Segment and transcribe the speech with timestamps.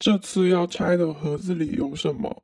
[0.00, 2.42] 这次要拆的盒子里有什么？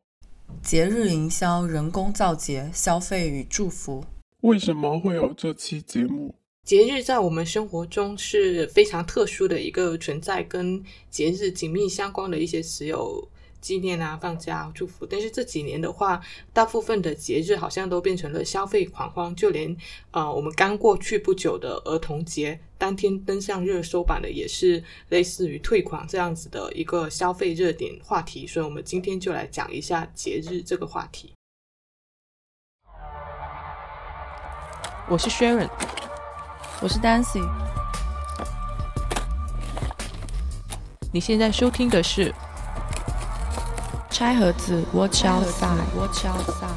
[0.62, 4.04] 节日营销、人工造节、消费与祝福。
[4.42, 6.34] 为什么会有这期节目？
[6.64, 13.26] 节日在我们生活中是非常特殊的一个存在，跟节日紧密相关的一些词有。
[13.66, 16.20] 纪念啊，放假、祝福，但是这几年的话，
[16.52, 19.76] 大部分的节日好像都变成了消费狂欢，就连
[20.12, 31.32] 呃，我们刚过去不久的儿童节，当天登上热搜榜的也是类似于退款这样子的一个消费热点话题，所以我们今天就来讲一下节日这个话题。
[35.08, 35.68] 我是 Sharon，
[36.80, 37.44] 我是 Dancy，
[41.12, 42.32] 你现在收听的是。
[44.16, 46.72] 拆盒子，Watch outside，Watch outside。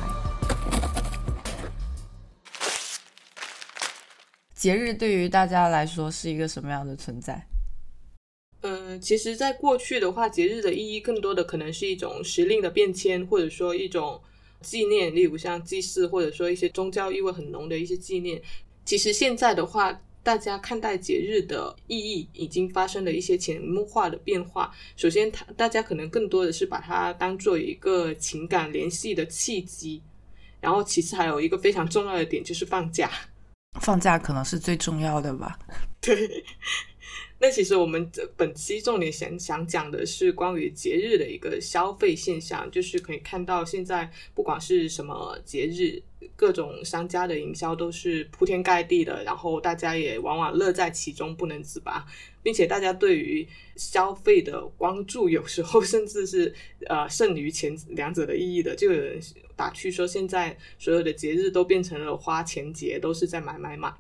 [4.54, 7.48] 节日对于大家来说是一个什么样的存在？
[8.60, 14.22] 嗯，其实，在过去的话，节日的意义更多的可能是一种时令的变迁，或者说一种
[14.60, 18.42] 纪念，例如像祭祀，或者说一些宗教意味很浓的一些纪念。
[18.84, 24.72] 其实现在的话，大家看待节日的意义已经发生了一些潜移默化的变化。
[24.95, 30.02] 首先，他大家可能更多的是把它当做一个情感联系的契机，
[30.59, 33.09] 然后其次还有一个非常重要的点就是放假。
[33.80, 35.58] 放假可能是最重要的吧？
[36.02, 36.44] 对。
[37.42, 46.03] 那其实我们本期重点想想讲的是关于节日的一个消费现象，就是可以看到现在不管是什么节日，
[46.36, 52.06] 各种商家的营销都是铺天盖地的，然后大家也往往乐在其中不能自拔，
[52.42, 56.53] 并且大家对于消费的关注有时候 甚至是
[56.88, 59.20] 呃胜于前两者的意义的，就有人
[59.56, 63.94] 打趣说现在所有的节日都变成了花钱节，都是在买买买。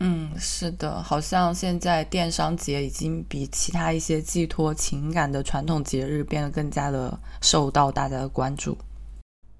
[0.00, 8.76] 嗯，是的，好像现在电商节已经比其他一些寄托情感的传统节日变得更加的受到大家的关注。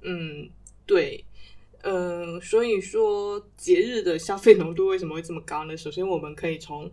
[0.03, 0.51] 嗯，
[0.85, 1.25] 对，
[1.85, 5.77] 嗯，所以说节日的消费浓度为什么会这么高呢？
[5.77, 6.91] 首先，我们可以从。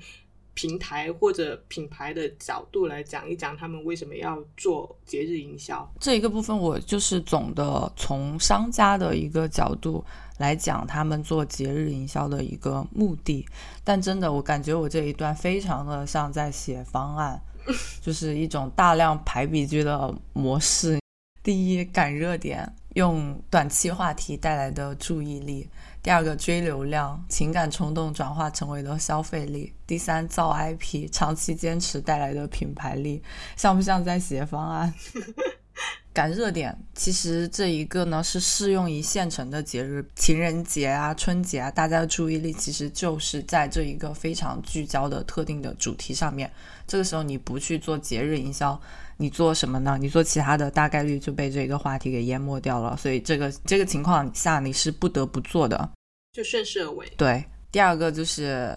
[0.54, 10.04] 平台或者品牌的角度来讲一讲，他们为什么要做节日营销这一个部分，我就是总的从商家的一个角度
[10.40, 13.48] 来讲，他们做节日营销的一个目的。
[13.86, 17.42] 但真的，我感觉我这一段非常的像在写方案，
[18.04, 21.00] 就是一种大量排比句的模式。
[21.44, 25.68] 第一，赶热点，用短期话题带来的注意力。
[26.04, 29.74] 第二个追流量，情感冲动转化成为了消费力。
[29.88, 33.22] 第三造 IP，长期坚持带来的品牌力，
[33.56, 34.94] 像不像在写方案？
[36.14, 46.52] 赶热点，其实这一个呢是适用于现成的节日，情人节啊、春节啊，大家的注意力其实就是在这一个非常聚焦的特定的主题上面。
[46.86, 48.80] 这个时候你不去做节日营销，
[49.22, 49.98] 你做什么呢？
[50.02, 52.98] 你做其他的，大概率就被这个话题给淹没掉了。
[52.98, 55.92] 所以这个这个情况下你是不得不做的，
[56.34, 57.08] 就顺势而为。
[57.16, 58.76] 对，第二个就是。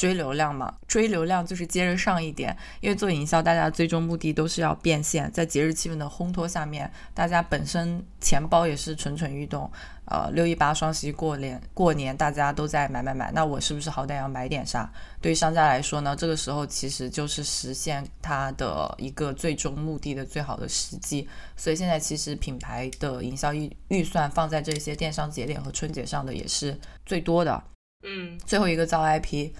[0.00, 5.30] 追流量嘛，追流量就是接着上一点，因为做营销，大家最终目的都是要变现。
[5.30, 9.70] 在节日气氛的烘托下面，大家本身钱包也是蠢蠢欲动。
[10.06, 14.90] 呃，六一八、双十一过年，过年大家都在买买买，那我是不是好歹要买点啥？
[15.20, 21.28] 对于商家来说呢，这个时候其实就是实现它的一个最终目的的最好的时机。
[21.58, 27.62] 所以现在其实品牌的营销预预算放在这些电商节点和春节上的也是最多的。
[28.02, 29.50] 嗯，最后一个造 IP。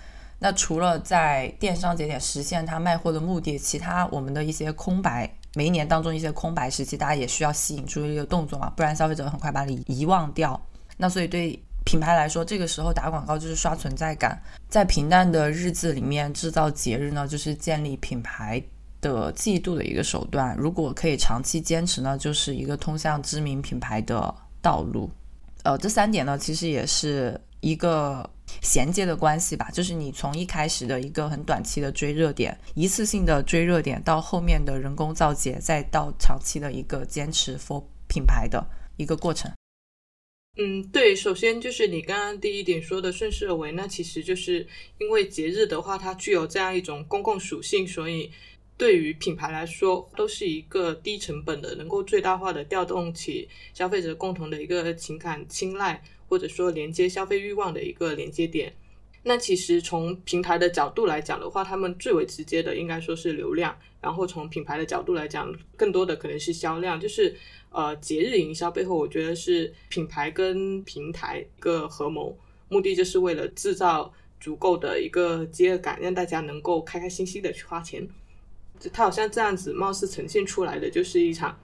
[0.43, 10.59] 那除了在电商节点实现它卖货的目的，其他我们的一些空白，每一年当中一些空白时期，大家也需要吸引注意力的动作嘛，不然消费者很快把你遗忘掉。
[10.97, 14.41] 那所以对品牌来说，这个时候打广告就是刷存在感，
[14.71, 18.63] 在平淡的日子里面制造节日呢，就是建立品牌
[19.03, 20.57] 的季度的一个手段。
[20.57, 25.11] 如果可以长期坚持呢，就是一个通向知名品牌的道路。
[25.65, 28.27] 呃，这三点呢，其实也是一个。
[28.63, 38.67] 衔接的关系吧，就是你从一开始的一个很短期的追热点，一次性的追热点，到后面的人工造节，再到长期的一个坚持 for 品牌的
[38.97, 39.51] 一个过程。
[40.57, 44.67] 嗯，对，首先就是你刚刚第一点说的顺势而为，那其实就是
[44.99, 48.31] 因为节日的话，它具有这样一种公共属性，所以
[48.77, 56.03] 对于品牌来说，都是一个低成本的，能够最大化的调动起消费者共同的一个情感青睐。
[56.31, 58.73] 或者说连接消费欲望的一个连接点，
[59.25, 66.99] 那其实从平台的角度来讲的话，他们最为直接的应该说是流量，然后从品牌的角度来讲，更多的可能是销量。
[67.01, 67.35] 就是
[67.71, 72.39] 呃节日营销背后，我觉得是品牌跟平台一个合谋，
[72.69, 78.09] 目的就是为了制造足够的一个饥饿感，让大家能够开开心心的去花钱。
[78.93, 81.59] 它好像这样子，貌似呈现出来的就是一场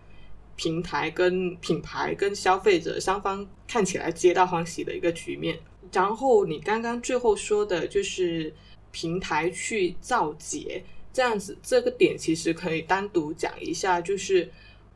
[0.56, 5.58] 平台跟品牌跟消费者双方看起来皆大欢喜的一个局面。
[5.92, 8.52] 然后你刚刚最后说的就是
[8.90, 10.82] 平台去造节
[11.12, 14.50] 这样子，这个点其实可以单独讲一下，就是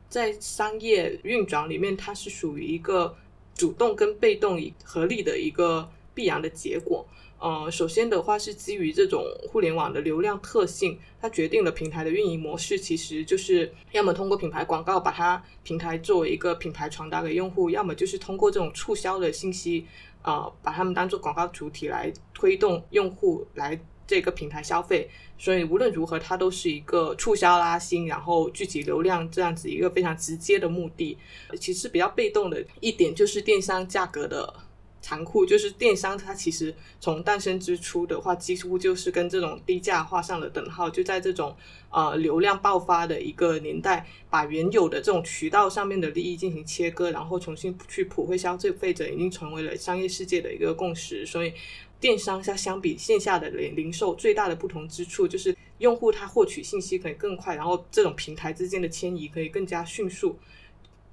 [0.09, 3.15] 在商业运转里面，它是属于一个
[3.55, 7.07] 主动跟被动合力的一个必然的结果。
[7.41, 19.83] 呃，首先的话是基于这种互联网的流量特性，它决定了平台的运营模式，其实就是要么通过品牌广告把它平台作为一个品牌传达给用户，要么就是通过这种促销的信息，
[20.21, 25.09] 呃，把他们当做广告主体来推动用户来这个平台消费。
[25.39, 31.17] 所以无论如何，它都是一个促销拉新，然后聚集流量这样子一个非常直接的目的。
[31.59, 34.53] 其实比较被动的一点就是电商价格的。
[35.01, 40.89] 残酷就是电商，它其实从诞生之初的话，几乎就是跟这种低价画上了等号。
[40.89, 41.55] 就在这种
[41.89, 51.25] 呃流量爆发的一个年代，把原有的这种渠道上面的利益进行切割，然后重新去普惠消费者，已经成为了商业世界的一个共识。
[51.25, 51.51] 所以，
[51.99, 60.37] 电商它相比线下的零零售最大的不同之处，就是用户他获取信息可以更快，然后这种平台之间的迁移可以更加迅速。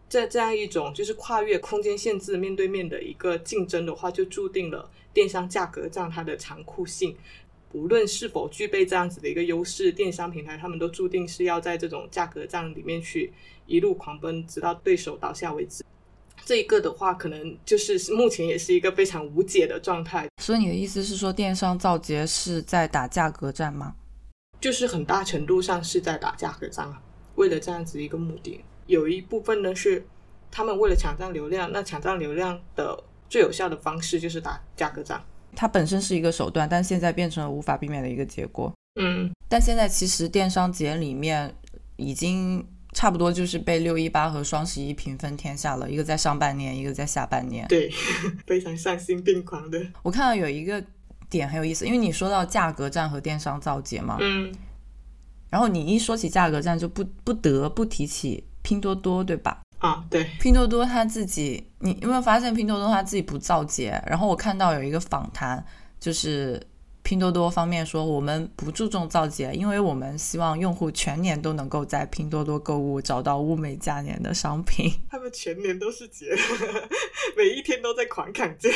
[0.08, 7.14] 在这样一种就是跨越空间限制、面对面的一个竞争的话，就注定了电商价格战它的残酷性。
[7.72, 13.30] 无论是否具备这样子的一个优势，电商平台他们都注定是要在这种价格战里面去
[13.66, 15.84] 一路狂奔，直到对手倒下为止。
[16.46, 20.26] 这一个的话，可能就是目前也是一个非常无解的状态。
[20.42, 23.94] 所以你的意思是说，电商造节是在打价格战吗？
[24.58, 27.02] 就是很大程度上是在打价格战啊，
[27.34, 28.64] 为了这样子一个目的。
[28.88, 30.04] 有一部分呢是
[30.50, 35.22] 他们为了抢占流量，那抢占流量的最有效的方式就是打价格战。
[35.54, 38.72] 它本身是一个手段，但现在变成了无法避免的一个结果。
[39.00, 41.54] 嗯，但现在其实电商节里面
[41.96, 47.66] 已经差不多就是被六一八和双十一平分天下了，一个在上半年，一个在下半年。
[47.68, 47.90] 对，
[48.46, 49.80] 非常丧心病狂的。
[50.02, 50.82] 我看到有一个
[51.28, 54.52] 点很有意思，因为你说到价格战和电商造节嘛，嗯，
[55.50, 58.44] 然后你一说起价格战，就不不得不提起。
[58.62, 59.60] 拼多多对吧？
[59.78, 64.02] 啊，对，拼多多他自己，你有没有发现拼多多他自己不造节？
[64.06, 65.64] 然后我看到有一个访谈，
[66.00, 66.60] 就是
[67.04, 74.92] 拼多多方面说，我们不注重造节，因为我们希望用户全年都能够在拼多多购物，找到物美价廉的商品。
[75.08, 76.26] 他们全年都是节，
[77.36, 78.70] 每一天都在狂砍价。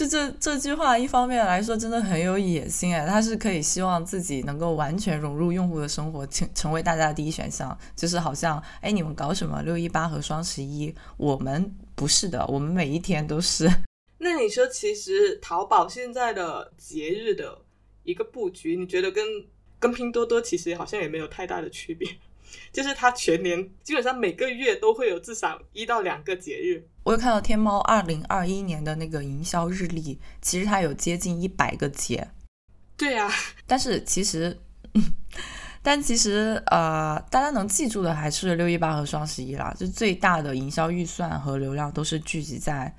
[0.00, 7.78] 就这这句话，一方面来说真的很有野心哎，他是可以希望自己能够完全融入用户的生活，成成为大家的第一选项。
[7.94, 13.68] 就是好像哎，你们搞什么六一八和双十一，我们不是的，我们每一天都是。
[14.16, 17.58] 那你说，其实淘宝现在的节日的
[18.04, 19.22] 一个布局，你觉得跟
[19.78, 22.08] 跟拼多多其实好像也没有太大的区别？
[22.72, 26.88] 就是它全年基本上每个月都会有至少一到两个节日。
[27.10, 32.28] 我有看到天猫二零二一年的那个营销日历，其实它有接近一百个节。
[32.96, 33.28] 对呀，
[33.66, 34.56] 但是其实，
[35.82, 39.74] 但其实呃，大家能记住的还是六一八和双十一啦。
[39.76, 42.94] 就最大的营销预算和流量都是聚集在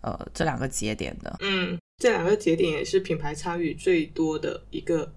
[0.00, 1.36] 呃这两个节点的。
[1.40, 5.12] 嗯，这两个节点也是品牌参与最多的一个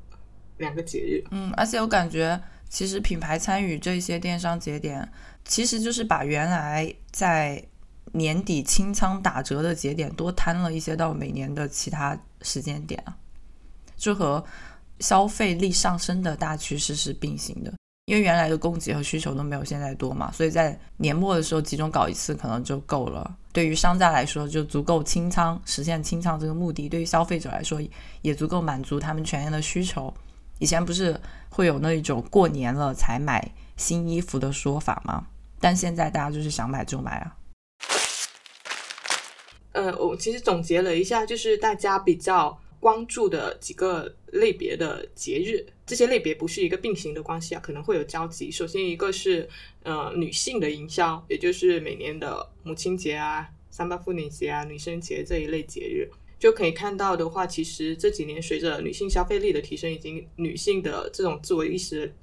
[0.57, 1.23] 两个节日。
[1.29, 2.41] 嗯，而且我感觉。
[2.71, 5.11] 其实品牌参与这些电商节点，
[5.43, 7.67] 其实就是把原来在
[8.13, 13.17] 年底清仓打折的节点多摊了一些到每年的其他时间点啊，
[13.95, 14.43] 就和
[14.99, 17.73] 消费力上升的大趋势是并行的。
[18.05, 23.37] 因为原来的供给和需求都没有现在多嘛，所以在年末的时候集中搞一次可能就够了。
[23.51, 27.79] 对于商家来说就足够清仓，实现清仓这个目的；对于消费者来说
[28.23, 30.11] 也足够满足他们全年的需求。
[30.57, 35.27] 以前不是会有那一种过年了才买新衣服的说法吗？
[35.59, 37.35] 但现在大家就是想买就买啊。
[39.71, 48.49] 呃，我其实总结了一下，就是大家比较关注的几个类别的节日，这些类别不是一个并行的关系啊，可能会有交集。
[48.49, 49.47] 首先一个是
[49.83, 56.09] 呃女性的营销，也就是每年的母亲节啊、三八妇女节啊、女生节这一类节日。
[56.39, 62.15] 就可以看到的话，其实这几年随着女性消费力的提升，以及女性的这种自我意识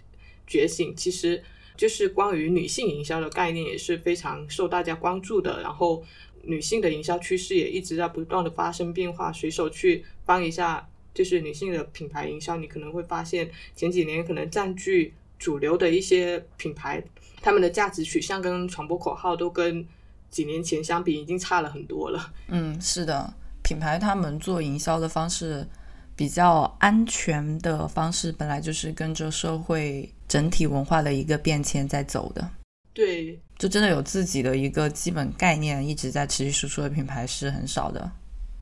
[0.47, 1.43] 觉醒，其实
[1.77, 5.61] 就是关于女性营销的概念也是非常受大家关注的。
[5.61, 6.03] 然后，
[6.47, 9.33] 女性的营销趋势也一直在不断的发生变化。
[9.33, 17.03] 随手去翻一下，就是女性的品牌营销，你可能会发现前几年可能占据主流的一些品牌，
[17.43, 19.87] 他们的价值取向跟传播口号都跟
[20.31, 22.33] 几年前相比已经差了很多了。
[22.49, 23.35] 嗯，是的。
[23.63, 25.67] 品牌他们做营销的方式
[26.15, 32.49] 比较安全的方式，本来就是跟着社会整体文化的一个变迁在走的。
[32.97, 38.11] 对，就真的有自己的一个基本概念，一直在持续输出的品牌是很少的。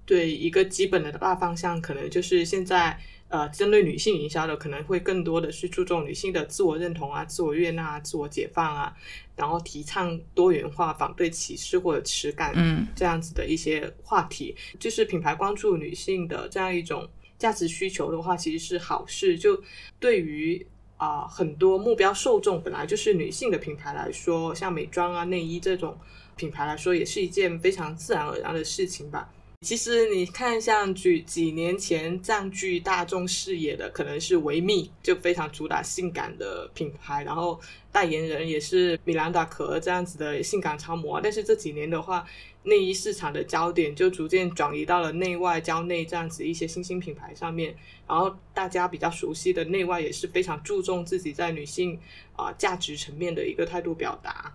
[0.05, 2.99] 对，一个基本的大方向，可能就是现在
[3.29, 8.93] 呃，针对女性营销的，可能会更多的是注重女性的自我认同啊、自我悦纳、自我解放啊，
[9.37, 19.39] 然后提倡多元化、反对歧视或者耻感，嗯，这样子的一些话题，就是品牌关注女性的这样一种价值需求的话，其实是好事。
[19.39, 19.63] 就
[20.01, 25.99] 对于啊、很多目标受众本来就是女性的品牌来说，像美妆啊、内衣这种
[26.37, 29.29] 品牌来说，也是一件非常自然而然的事情吧。
[29.65, 37.59] 其实你看，像几几年前占据大众视野的，可能是维密，就非常主打性感的品牌，然后
[37.91, 41.19] 代言人也是米兰达可儿这样子的性感超模。
[41.19, 42.27] 但是这几年的话，
[42.65, 47.75] 内衣市场的焦点就逐渐转移到了内外交内这样子一些新兴品牌上面，
[48.07, 51.99] 然后大家比较熟悉的内外也是非常注重自己在女性
[52.37, 54.53] 啊、价值层面的一个态度表达。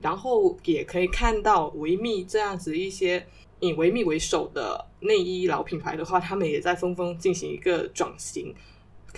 [0.00, 3.26] 然后也可以看到维密这样子一些
[3.60, 8.54] 以维密为首的内衣老品牌的话，他们也在纷纷进行一个转型。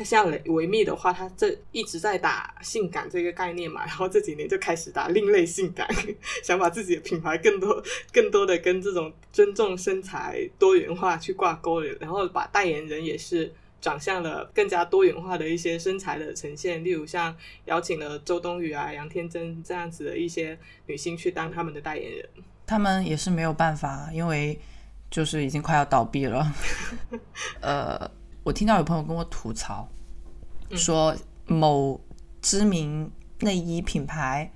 [0.04, 5.86] 像维密的话，它这一直在打性感这个概念嘛，然后这几年就开始打另类性感，
[6.42, 22.26] 想把自己的品牌更多、更多的跟这种尊重身材多元化去挂钩，然后把代言人也是转向了更加多元化的一些身材的呈现，例如像邀请了周冬雨啊、杨天真这样子的一些女星去当他们的代言人。
[22.70, 24.56] 他们也是没有办法，因为
[25.10, 26.54] 就是已经快要倒闭了。
[27.60, 28.08] 呃，
[28.44, 29.88] 我听到有朋友跟我吐槽，
[30.76, 31.12] 说
[31.48, 32.00] 某
[32.40, 33.10] 知名
[33.40, 34.48] 内衣品牌，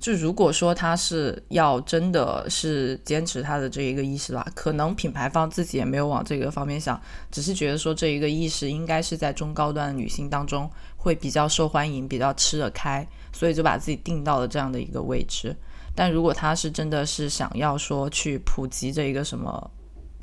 [0.00, 15.56] 就如果说他是要真的是坚持他的这一个意识啦，可能品牌方自己也没有往这个方面想，只是觉得说这一个意识应该是在中高端的女性当中会比较受欢迎，比较吃得开，所以就把自己定到了这样的一个位置。
[15.98, 19.68] 但如果他是真的是想要说去普及这一个什么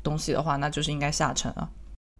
[0.02, 1.68] 东西的话，那就是应该下沉啊。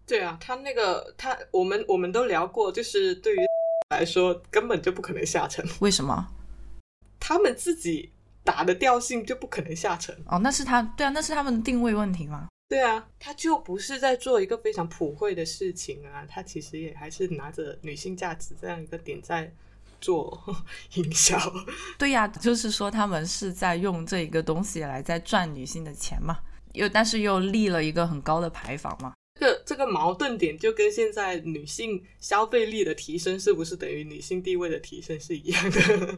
[0.06, 3.38] 对啊，他那个他我们我们都聊过，就是对于
[3.88, 6.28] 来说根本就不可能下沉，为什么？
[7.18, 8.12] 他们自己
[8.44, 10.14] 打的调性就不可能下沉。
[10.26, 12.48] 哦，那是他对啊，那是他们的定位问题吗？
[12.68, 19.50] 对啊，他就不是在做一个非常普惠的事情啊，他其实也还是拿着女性价值这样一个点在
[20.00, 20.42] 做
[20.94, 21.38] 营销。
[21.98, 26.38] 对呀、就是说他们是在用这一个东西来在赚女性的钱嘛，
[26.72, 29.12] 又但是又立了一个很高的牌坊嘛。
[29.38, 35.80] 这个这个矛盾点就跟现在女性消费力的提升是不是等于女性地位的提升是一样的。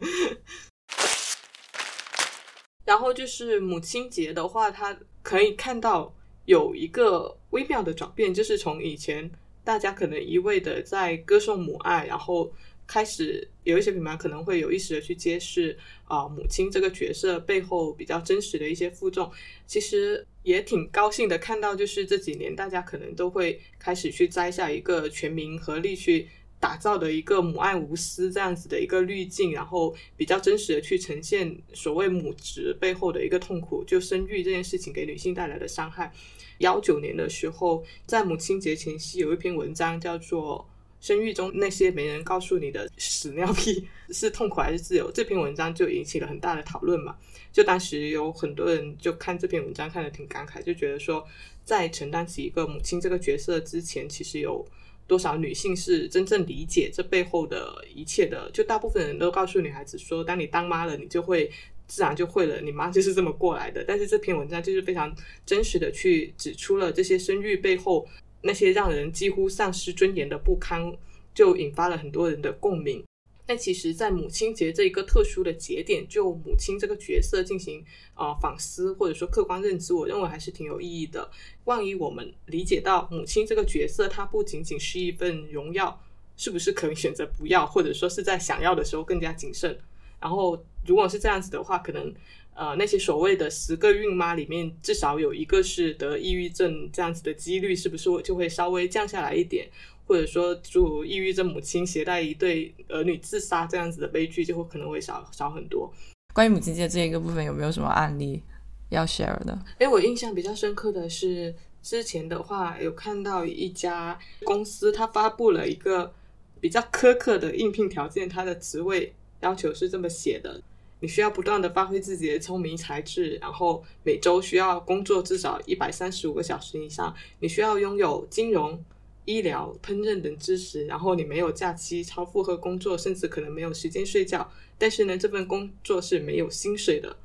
[2.85, 9.29] 然后就是母亲节的话，它可以看到有一个微妙的转变，就是从以前
[9.63, 12.51] 大家可能一味的在歌颂母爱，然后
[12.89, 19.31] 开始有一些品牌可能会有意识的去揭示啊、母亲这个角色背后比较真实的一些负重。
[19.67, 26.27] 其实也挺高兴的看到，就是这几年大家可能都会开始去摘下一个全民合力去
[26.59, 36.11] 打造的一个母爱无私这样子的一个滤镜，然后比较真实的去呈现所谓母职背后的一个痛苦，就生育这件事情给女性带来的伤害。
[36.57, 40.67] 幺九年的时候，在母亲节前夕有一篇文章叫做。
[41.01, 45.11] 生育中那些没人告诉你的屎尿屁是痛苦还是自由？
[45.11, 47.15] 这篇文章就引起了很大的讨论嘛。
[47.51, 51.25] 就当时有很多人就看这篇文章看得挺感慨，就觉得说，
[51.63, 54.65] 在承担起一个母亲这个角色之前，其实有
[55.07, 58.51] 多少女性是真正理解这背后的一切的？
[58.51, 61.49] 就大部分人都告诉女孩子说，当你当妈了，你就会
[61.87, 63.83] 自然就会了，你妈就是这么过来的。
[63.87, 65.11] 但是这篇文章就是非常
[65.45, 68.07] 真实的去指出了这些生育背后
[68.41, 70.93] 那些让人几乎丧失尊严的不堪，
[71.33, 73.03] 就引发了很多人的共鸣。
[73.45, 81.27] 但其实，在母亲节这一个特殊的节点，就母亲这个角色进行、呃反思，或者说客观认知，我认为还是挺有意义的。
[81.63, 85.99] 万一我们理解到母亲这个角色，它不仅仅是一份荣耀，
[86.37, 89.75] 是不是可以选择不要，或者说是在想要的时候更加谨慎？
[90.19, 92.13] 然后，如果是这样子的话，可能
[92.59, 99.69] 呃那些所谓的十个孕妈里面，至少有一个是得抑郁症，这样子的几率是不是就会稍微降下来一点？
[100.05, 105.89] 或者说，就抑郁症母亲携带一对儿女自杀这样子的悲剧，就会可能会少少很多。
[106.33, 108.41] 关于母亲节这一个部分，有没有什么案例
[108.89, 109.57] 要 share 的？
[109.77, 116.11] 哎，我印象比较深刻的是，之前的话有看到一家公司，它发布了一个
[116.59, 120.59] 比较苛刻的应聘条件，它的职位要求是这么写的：
[121.01, 128.83] 你需要不断的发挥自己的聪明才智，然后每周需要工作至少一百三十五个小时以上，你需要拥有金融、
[129.25, 134.51] 医疗、烹饪等知识，然后你没有假期、超负荷工作，甚至可能没有时间睡觉。
[134.77, 137.15] 但是呢，这份工作是没有薪水的。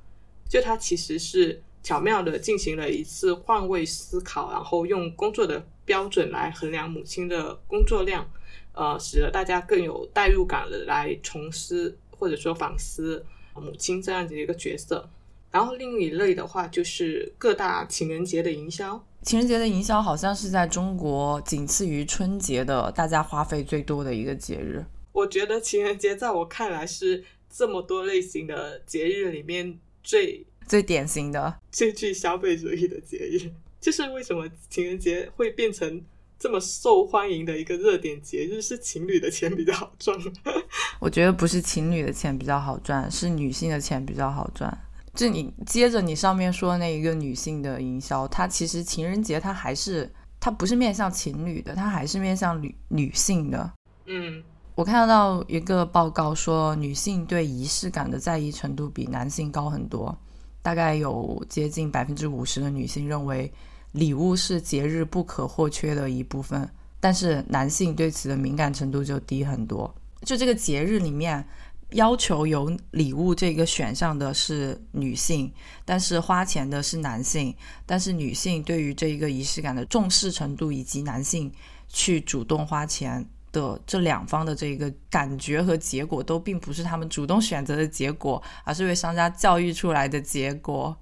[0.48, 8.30] 就它其实是巧妙的进行了一次换位思考，然后用工作的标准来衡量母亲的工作量，
[8.72, 13.24] 呃，使得大家更有代入感的来重思或者说反思
[13.54, 15.08] 母亲这样子的一个角色。
[15.50, 19.04] 然后另一类的话，就是各大情人节的营销。
[19.23, 24.84] 情人节的营销好像是在中国仅次于春节的大家花费最多的一个节日。
[25.12, 33.50] 我觉得情人节在我看来是这么多类型的节日里面最最典型的、最具消费主义的节日。
[33.80, 36.02] 就是为什么情人节会变成
[36.44, 38.60] 这么受欢迎的一个热点节日？
[38.60, 40.14] 是情侣的钱比较好赚。
[41.00, 44.78] 我觉得不是情侣的钱比较好赚，是女性的钱比较好赚。
[45.14, 53.72] 就你接着你上面说那一个女性的营销，它其实情人节它还是它不是面向情侣的，它还是面向女女性的。
[54.04, 60.14] 嗯，我看到一个报告说，女性对仪式感的在意程度比男性高很多，
[60.60, 63.50] 大概有接近百分之五十的女性认为
[63.94, 66.68] 礼物是节日不可或缺的一部分，
[67.00, 69.92] 但是男性对此的敏感程度就低很多。
[70.22, 71.44] 就这个节日里面。
[71.90, 75.52] 要求有礼物这个选项的是女性，
[75.84, 77.54] 但是花钱的是男性。
[77.86, 81.52] 但是女性对于这一个仪式感的重视程度，以及男性
[81.88, 90.96] 去主动花钱的这两方的这个感觉和结果，都并不是他们主动选择的结果，而是被商家教育出来的结果。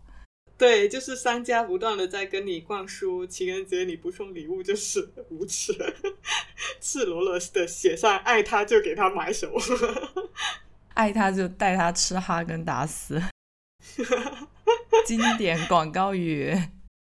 [0.62, 5.72] 对，就是商家不断的在跟你灌输，情人节你不送礼物就是 无耻，
[6.80, 9.60] 赤裸裸的写上爱他就给他买什么。
[10.94, 13.20] 爱他就带他吃哈根达斯，
[15.04, 16.56] 经典广告语。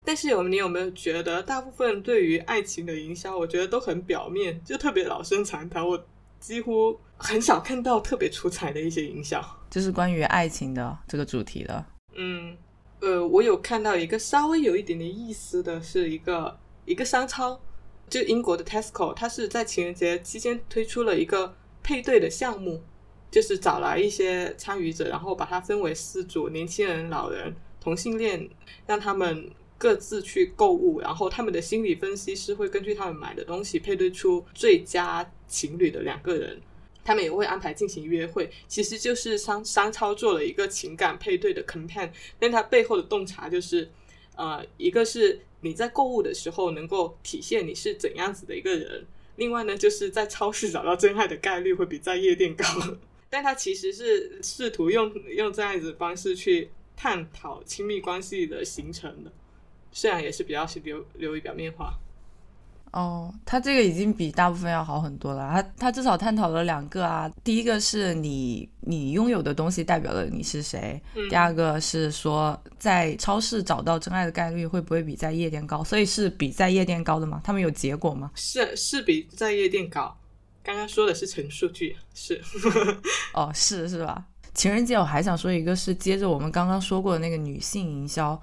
[0.06, 5.84] 但是有你有没有觉得，大部分对于爱情的营销，我觉得都很表面，就特别老生常谈。
[5.84, 6.06] 我
[6.40, 11.84] 几乎很少看到特别出彩的一些营销，就是关于爱情的这个主题的。
[12.20, 12.56] 嗯，
[13.00, 17.60] 呃，我有看到一个稍微有一点点意思的是一个一个商超，
[18.10, 22.84] 就英国的 Tesco，它是在情人节期间推出了一个配对的项目。
[23.30, 28.50] 就是找来一些参与者，然后把它分为四组：年轻人、老人、同性恋，
[28.86, 36.58] 让他们各自去购物，然后他们的心理分析师会根据他们买的东西配对出最佳情侣的两个人。
[37.08, 42.12] 他们也会安排进行约会，其实就是商商超做了一个情感配对的 campaign。
[42.38, 43.90] 但它背后的洞察就是，
[44.36, 49.06] 呃，一个是你在购物的时候能够体现你是怎样子的一个人，
[49.38, 52.66] 另外呢，就是在超市找到真爱的概率会比在夜店高。
[53.32, 59.32] 但他其实是试图用用这样子方式去探讨亲密关系的形成的，
[59.94, 61.98] 虽然也是比较是流流于表面化。
[62.98, 65.48] 哦，他这个已经比大部分要好很多了。
[65.52, 75.84] 他他至少探讨了两个啊，第一个是你你拥有的东西代表了你是谁，第二个是说在超市找到真爱的概率会不会比在夜店高？
[75.84, 77.40] 所以是比在夜店高的吗？
[77.44, 78.32] 他们有结果吗？
[78.34, 80.18] 是是比在夜店高。
[80.64, 82.42] 刚刚说的是纯数据，是
[83.34, 84.26] 哦，是是吧？
[84.56, 88.42] 情人节我还想说一个，是接着我们刚刚说过的那个女性营销，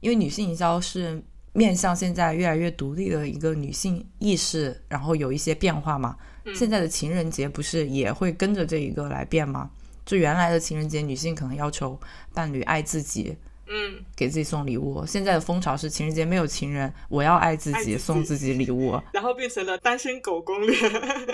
[0.00, 1.24] 因为女性营销是
[1.56, 6.16] 面向现在越来越独立的一个女性意识，然后有一些变化嘛。
[6.54, 9.70] 现在的情人节不是也会跟着这一个来变吗？
[10.04, 11.98] 就原来的情人节，女性可能要求
[12.34, 13.36] 伴侣爱自己。
[13.68, 15.04] 嗯，给自己送礼物。
[15.04, 18.96] 现在的风潮是情人节没有情人，我要爱自己，送自己礼物。
[19.12, 20.72] 然后变成了单身狗攻略。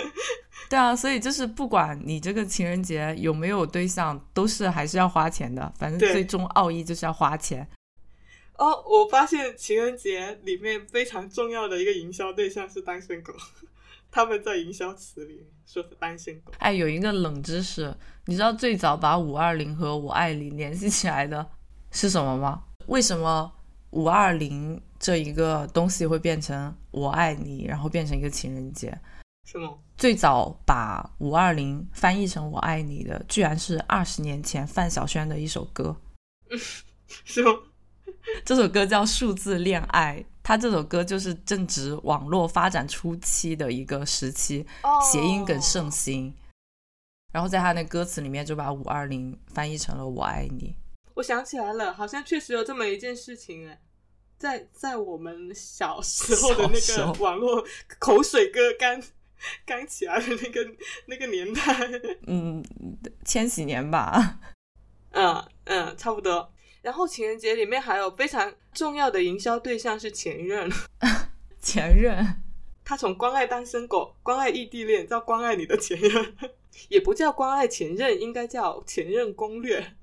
[0.67, 5.71] 对啊，所以就是不管你这个情人节有没有对象，都是还是要花钱的。
[5.77, 7.67] 反正最终奥义就是要花钱。
[8.57, 13.33] 哦，我发现情人节里面非常重要的一个营销对象是单身狗，
[14.11, 16.51] 他们在营销词里说是单身狗。
[16.59, 17.93] 哎，有一个冷知识，
[18.25, 21.49] 你知道最早把五二零和我爱你联系起来的？
[21.91, 22.63] 是什么吗？
[22.87, 23.51] 为什么
[23.91, 28.97] 五二零这一个东西会变成我爱你，然后变成一个情人节？
[29.45, 29.75] 是吗？
[29.97, 35.95] 最早把五二零翻译成我爱你的，居然是二十年前范晓萱的一首歌。
[37.07, 37.51] 是吗？
[38.45, 44.65] 这首歌叫《数字恋爱》，它这首歌就是正值网络发展初期的一个时期，
[45.11, 46.33] 谐音梗盛行。
[47.31, 50.75] 然后在他那歌词里面就把五二零翻译成了我爱你。
[51.15, 53.81] 我想起来了，好像确实有这么一件事情哎，
[54.37, 57.65] 在在我们小时候的那个网络
[57.99, 59.01] 口水歌刚
[59.65, 60.75] 刚起来的那个
[61.07, 61.61] 那个年代，
[62.27, 62.63] 嗯，
[63.25, 64.39] 千禧年吧，
[65.11, 66.52] 嗯嗯，差不多。
[66.83, 70.69] 然后情人节里面还有非常重要的营销对象是前任，
[71.59, 72.43] 前任，
[72.83, 76.35] 他从关爱单身狗、关爱异地恋到关爱你的前任，
[76.89, 79.95] 也不叫关爱前任，应该叫前任攻略，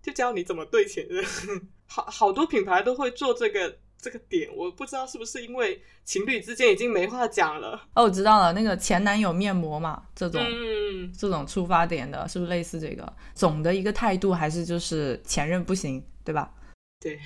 [0.00, 1.24] 就教你怎么对前任。
[1.92, 7.72] 好好多品牌都会做这个这个点，我不知道是不是因为情侣之间已经没话讲了。
[7.94, 13.12] 哦，我知道了，那个前男友面膜嘛，这种、嗯，这种出发点的，是不是类似这个？
[13.34, 16.52] 总的一个态度还是就是前任不行，对吧？
[17.00, 17.18] 对。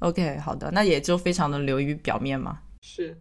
[0.00, 2.60] OK，好的，那也就非常的流于表面嘛。
[2.82, 3.18] 是，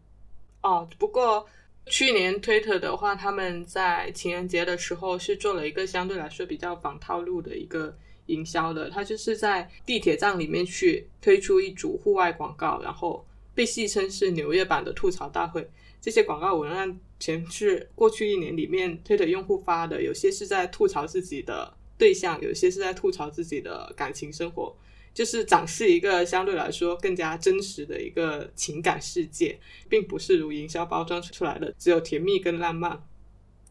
[0.61, 1.47] 哦，不过
[1.85, 15.69] 去年 Twitter 的话，他们在情人节的时候是做了一个相对来说比较仿套路的一个营销的，它就是在地铁站里面去推出一组户外广告，然后被戏称是纽约版的吐槽大会。
[16.01, 24.75] 这些广告文案全是过去一年里面 Twitter 用户发的，有些是在吐槽自己的对象，有些是在吐槽自己的感情生活。
[25.15, 29.57] 就是展示一个相对来说更加真实的一个情感世界，
[29.89, 33.01] 并不是如营销包装出来的只有甜蜜跟浪漫。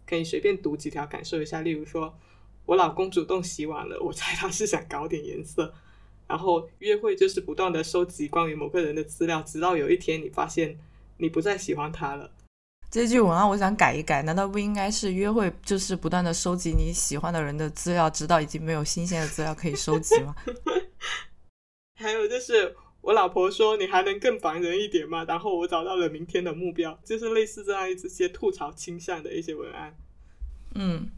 [0.06, 2.18] 可以随便读几条感受一下，例如说，
[2.66, 5.72] 我老公主动洗碗了，我猜他是想搞点颜色。
[6.26, 10.78] 然后约会就是不断的收集关于某个人的资料，直到有一天你发现
[11.18, 12.30] 你不再喜欢他了。
[12.90, 20.34] 这句文案我想改一改，难道不应该是约会就是不断的收集你喜欢的人的资料，直到已经没有新鲜的资料可以收集吗？
[21.94, 25.24] 还有就是，我老婆说你还能更烦人一点吗？
[25.28, 29.96] 然后我找到了明天的目标，就是类似这样一些吐槽倾向的一些文案，
[30.74, 31.08] 嗯，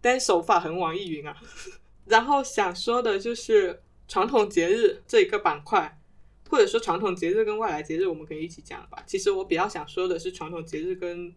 [0.00, 1.36] 但手法很网易云啊。
[2.06, 6.00] 然后想说的就是传统节日这一个板块，
[6.48, 9.02] 或者说传统节日跟外来节日，我们可以一起讲吧。
[9.06, 11.34] 其实我比较想说的是传统节日跟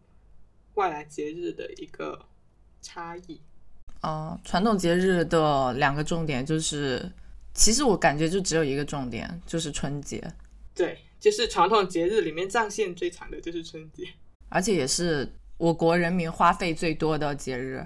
[0.75, 2.19] 外来节日的一个
[2.81, 3.41] 差异。
[4.01, 7.11] 哦、传统节日的两个重点就是，
[7.53, 10.23] 其实我感觉就只有一个重点，就是春节，
[10.73, 14.07] 对，就是传统节日里面战线最长的就是春节。
[14.49, 17.85] 而且也是我国人民花费最多的节日。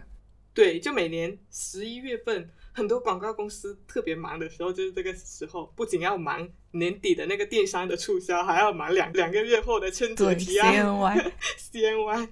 [0.53, 12.29] 对，就每年十一月份，很多广告公司特别忙的时候，就是这个时候，不仅要忙年底的那个电商的促销，还要忙两 两个月后的春节对提案，CNY，CNY。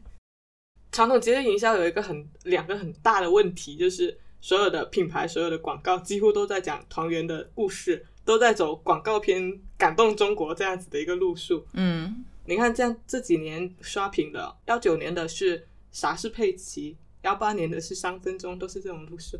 [0.91, 11.65] 传统节日营销有一个很两个很大的问题，就是所有的品牌、所有的广告几乎都在讲团圆的故事，都在走广告片感动中国这样子的一个路数。
[11.73, 19.37] 嗯，你看，这样这几年刷屏的，幺九年的是啥是佩奇，幺八年的是三分钟，都是这种路数。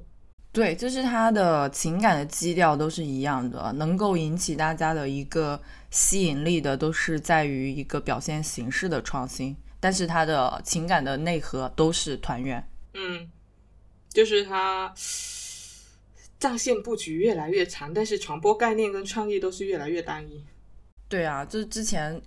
[0.54, 5.60] 对，就是它的情感的基调都是一样的，能够引起大家的一个
[5.90, 12.62] 吸引力的，都是在于一个表现形式的创新，但是它的情感的内核都是团圆。
[12.94, 13.30] 嗯，
[14.14, 14.94] 就是它
[16.40, 20.44] 战线布局越来越长，但是传播概念跟创意都是越来越单一。
[21.08, 22.22] 对啊，就是之前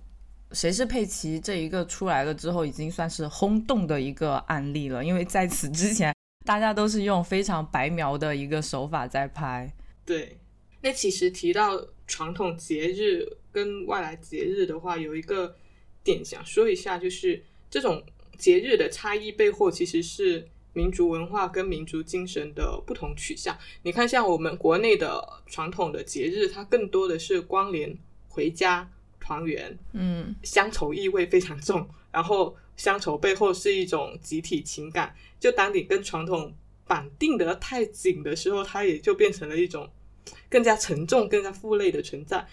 [0.51, 9.73] 谁是佩奇这一个出来了之后，已经算是轰动的一个案例了，因为在此之前，大家都是用非常白描的一个手法在拍。
[10.05, 10.37] 对，
[10.81, 15.55] 那其实提到传统节日跟外来节日的话，有一个
[16.03, 18.03] 点想说一下，就是这种
[18.37, 23.57] 节日的差异背后其实是民族文化跟民族精神的不同取向。
[23.81, 28.87] 你看，像我们国内的传统的节日，它更多的是关联回家
[29.19, 35.15] 团圆，嗯，乡愁意味非常重，然后乡愁背后是一种集体情感。
[35.39, 36.53] 就当你跟传统
[36.85, 39.89] 绑定得太紧的时候，它也就变成了一种
[40.49, 42.45] 更加沉重、更加负累的存在。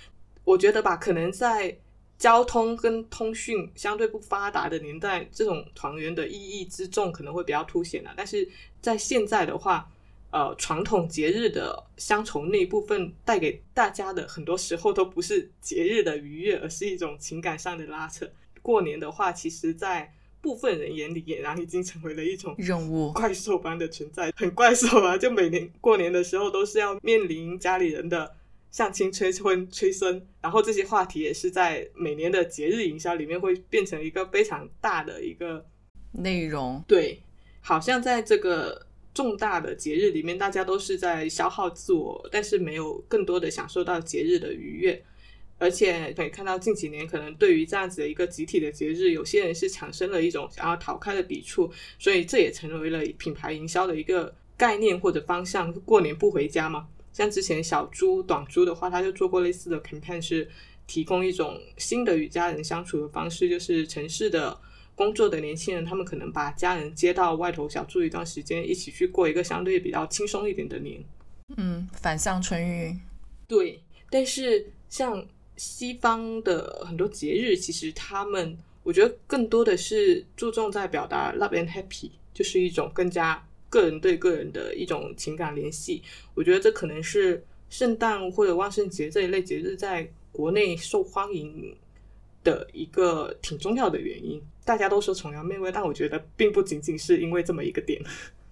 [0.45, 1.77] 我觉得吧，可能在
[2.23, 8.15] 交通跟通讯相对不发达的年代，这种团圆的意义之重可能会比较凸显了。
[8.17, 8.49] 但是
[8.81, 9.91] 在现在的话，
[10.31, 18.31] 呃，传统节日的乡愁那一部分带给大家的，很多时候都不是节日的愉悦，而是一种情感上的拉扯。
[18.63, 23.13] 过年的话，其实，在部分人眼里，俨然已经成为了一种任务。
[23.13, 25.19] 怪兽般的存在，很怪兽啊！
[25.19, 28.37] 就每年过年的时候，都是要面临家里人的
[28.73, 35.65] 相亲、催婚、催生，然后这些话题也是在每年的节日营销里面会变成一个非常大的一个
[36.11, 37.23] 内容，对，
[37.61, 45.01] 好像在这个重大的节日里面，大家都是在消耗自我，但是没有更多的享受到节日的愉悦。
[45.59, 55.73] 而且可以看到近几年，可能对于这样子的一个集体的节日，有些人是产生了一种想要逃开的抵触，所以这也成为了品牌营销的一个概念或者方向。
[55.83, 60.49] 过年不回家嘛，像之前小猪、短猪的话，他就做过类似的 campaign，是
[60.87, 64.59] 提供一种新的与家人相处的方式，就是城市的
[64.95, 71.03] 工作的年轻人，他们可能把家人接到外头小住一段时间，一起去过一个相对比较轻松一点的年。
[71.57, 72.99] 嗯，反向春运，
[73.47, 86.03] 对，但是像西方的很多节日，其实他们我觉得更多的是注重在表达 love and happy，就是一种更加个人对个人的一种情感联系。
[86.35, 91.75] 我觉得这可能是圣诞或者万圣节这一类节日在国内受欢迎
[92.45, 94.39] 的一个挺重要的原因。
[94.63, 97.99] 大家都说崇洋媚外，但我觉得并不仅仅是因为这么一个点。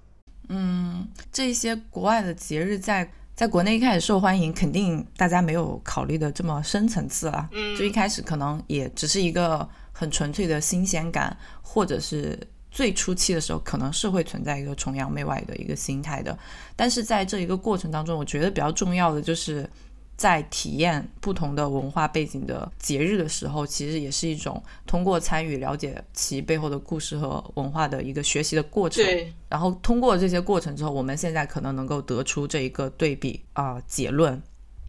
[0.49, 7.49] 嗯，这些国外的节日在在国内一开始受欢迎，肯定大家没有考虑的这么深层次啦。
[7.53, 12.39] 嗯就一开始可能也只是一个很纯粹的新鲜感，或者是
[12.71, 16.39] 最初期的时候，可能是会存在一个崇洋媚外的一个心态的。
[16.77, 19.69] 但是在这一个过程当中，我觉得比较重要的就是
[20.17, 29.05] 在体验不同的文化背景的节日的时候，其实也是一种通过参与了解其背后的故事和文化的一个学习的过程。
[29.05, 34.41] 对，然后通过这些过程之后，我们现在可能能够得出这一个对比啊、结论。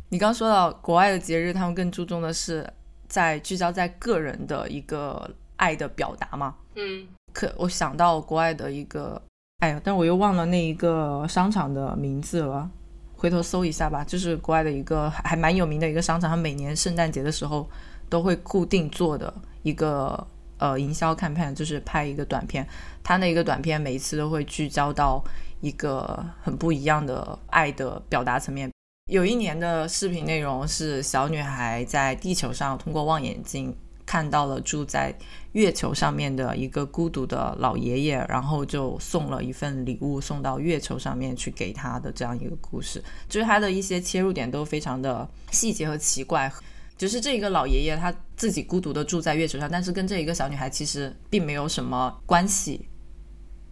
[0.10, 2.70] 你刚说到国外的节日，他们更注重的是
[3.08, 6.56] 在聚焦在个人的一个爱的表达嘛？
[6.76, 9.22] 嗯可我想到国外的一个，
[9.60, 12.70] 哎呀，但我又忘了那一个商场的名字了，
[13.16, 14.04] 回头搜一下吧。
[14.04, 17.70] 就是国外的一个还还蛮有名的一个商场，它每年圣诞节的时候
[18.10, 22.68] 都会固定做的一个呃营销 campaign，就是拍一个短片。
[23.04, 25.24] 它那个短片每一次都会聚焦到
[25.62, 28.70] 一个很不一样的爱的表达层面。
[29.10, 33.76] 有一年的视频内容是小女孩在地球上通过望远镜
[34.12, 35.16] 看到了住在
[35.54, 43.02] 月球上面的一个孤独的老爷爷，然后就送了一份礼物送到月球上面去给他的这样一个故事。
[43.30, 46.52] 就是他的一些切入点都非常的细节和奇怪。
[46.98, 52.86] 就是这一个老爷爷他自己孤独的住在月球上，但是跟这一个小女孩其实并没有什么关系，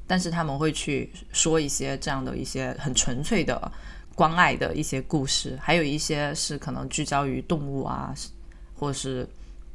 [0.08, 3.70] 但是他们会去说一些这样的一些很纯粹的
[4.16, 8.16] 关爱的一些故事，还有一些是可能聚焦于动物啊，
[8.74, 9.28] 或是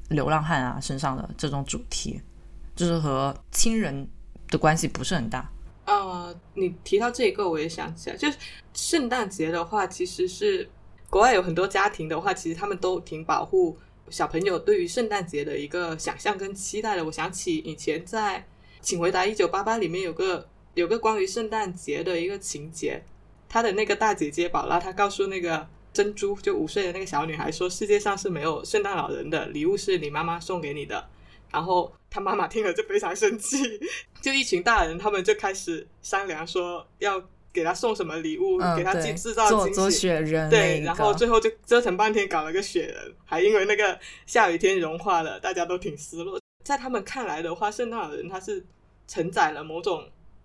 [0.09, 2.21] 流浪汉啊身上的这种主题，
[2.77, 4.09] 就是和亲人
[4.49, 5.51] 的关系不是很大。
[5.87, 8.39] 呃，你提到这个，我也想起来，就是
[8.73, 10.69] 圣诞节的话，其实是
[11.11, 13.77] 国外有很多家庭的话，其实他们都挺保护
[14.09, 17.05] 小朋友对于圣诞节的一个想象跟期待的。
[17.05, 18.41] 我想起以前在
[18.81, 23.03] 《请回答一九八八》里面有个有个关于圣诞节的一个情节，
[23.49, 31.09] 他的那个大姐姐宝拉，她告诉那个珍珠就五岁的那个小女孩说，世界上是没有圣诞老人的，礼物是你妈妈送给你的。
[31.53, 33.57] 然后她妈妈听了就非常生气，
[34.21, 39.99] 就一群大人他们就开始商量说要给她送什么礼物，嗯，给她对，制造做做惊喜。
[39.99, 46.41] 雪人那对，然后最后就折腾半天，搞了个雪人，还因为那个下雨天融化了，大家都挺失落。
[46.65, 48.67] 在他们看来的话，圣诞老人他是
[49.07, 50.05] 承载了某种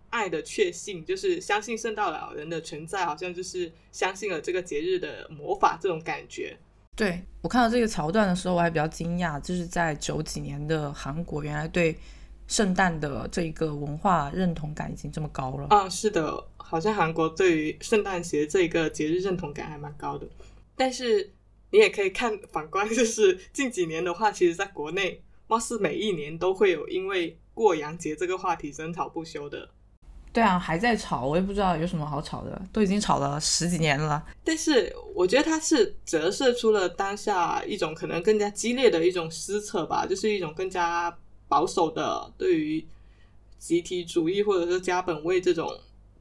[0.10, 6.58] 爱的确信，就是相信圣诞老人的存在，好像就是相信了这个节日的魔法这种感觉。
[6.96, 11.98] 对我看到这个桥段的时候，我还比较惊讶，就是在九几年的韩国，原来对
[12.48, 15.68] 圣诞的这一个文化认同感已经这么高了。
[15.70, 20.28] 啊，是的，好像韩国对于圣诞节这个节日认同感还蛮高的。
[20.76, 21.32] 但是
[21.72, 29.70] 你也可以看反观，就是近几年的话，其实在国内，貌似每一年都会有因为过洋节这个话题争吵不休的。
[30.32, 34.24] 对啊，还在吵，我也不知道有什么好吵的，都已经吵了十几年了。
[34.44, 42.86] 但是我觉得它是折射出了当下一种可能更加激烈的一种撕扯吧，就是一种更加保守的对于
[43.58, 45.68] 集体主义或者是家本位这种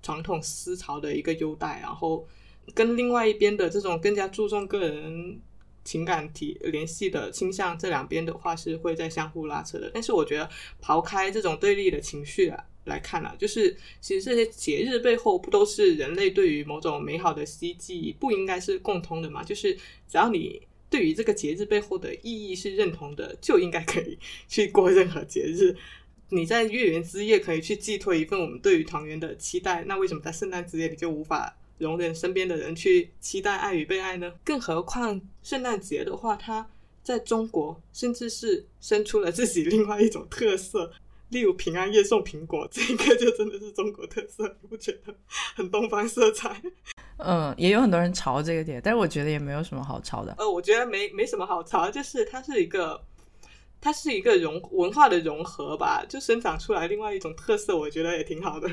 [0.03, 2.27] 传统思潮的一个优待，然后
[2.75, 5.39] 跟另外一边的这种更加注重个人
[5.85, 9.91] 情感体联系的倾向，这两边的话是会在相互拉扯的。
[9.93, 10.49] 但是我觉得
[10.83, 12.65] 刨开这种对立的情绪啊。
[12.89, 19.45] 来看啊，就是其实这些节日背后不都是人类对于某种美好的希冀，不应该是共通的吗？
[19.45, 19.73] 就是
[20.09, 25.77] 只要你对于这个节日背后的意义是认同的，就应该可以去过任何节日。
[26.31, 34.35] 你在月圆之夜可以去寄托一份我们对于团圆的期待，那为什么在圣诞之夜你就无法容忍身边的人去期待爱与被爱呢？
[34.45, 36.69] 更何况圣诞节的话，它
[37.03, 40.93] 在中国甚至是生出了自己另外一种特色。
[41.31, 45.15] 例如平安夜送苹果，这个就真的是中国特色，你不觉得
[45.55, 46.61] 很东方色彩？
[47.19, 50.35] 嗯，也有很多人嘲这个点，但是我觉得也没有什么好嘲的。
[50.39, 53.01] 呃，我觉得没没什么好嘲，就是它是一个，
[53.81, 58.71] 它是一个融文化的融合吧，就生长出来另外一种特色，我觉得也挺好的。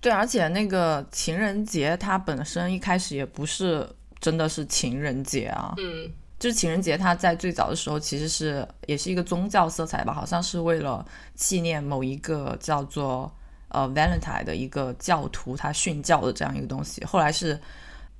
[0.00, 3.88] 对，而且那个情人节它本身一开始也不是
[4.20, 6.12] 真的是情人节啊，嗯。
[6.44, 11.02] 就是情人节，它在最早的时候其实是也是一个宗教色彩吧，好像是为了
[11.34, 13.34] 纪念某一个叫做
[13.68, 17.02] 呃 Valentine 的一个教徒他殉教的这样一个东西。
[17.06, 17.58] 后来是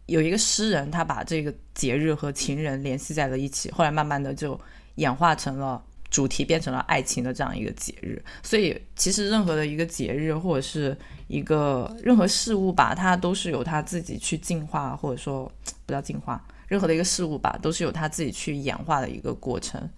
[0.06, 4.58] 有一个诗人，他把这个节日和情人联系在了一起，后来慢慢的就
[4.94, 8.24] 演化成了主题变成了爱情的这样一个节日。
[8.42, 10.96] 所以其实任何的一个节日或者是
[11.28, 15.52] 一个任何事物吧，它都是由它自己去进化，或者说
[15.84, 19.88] 不叫进化，任何的一个事物吧，都是有它自己去演化的一个过程。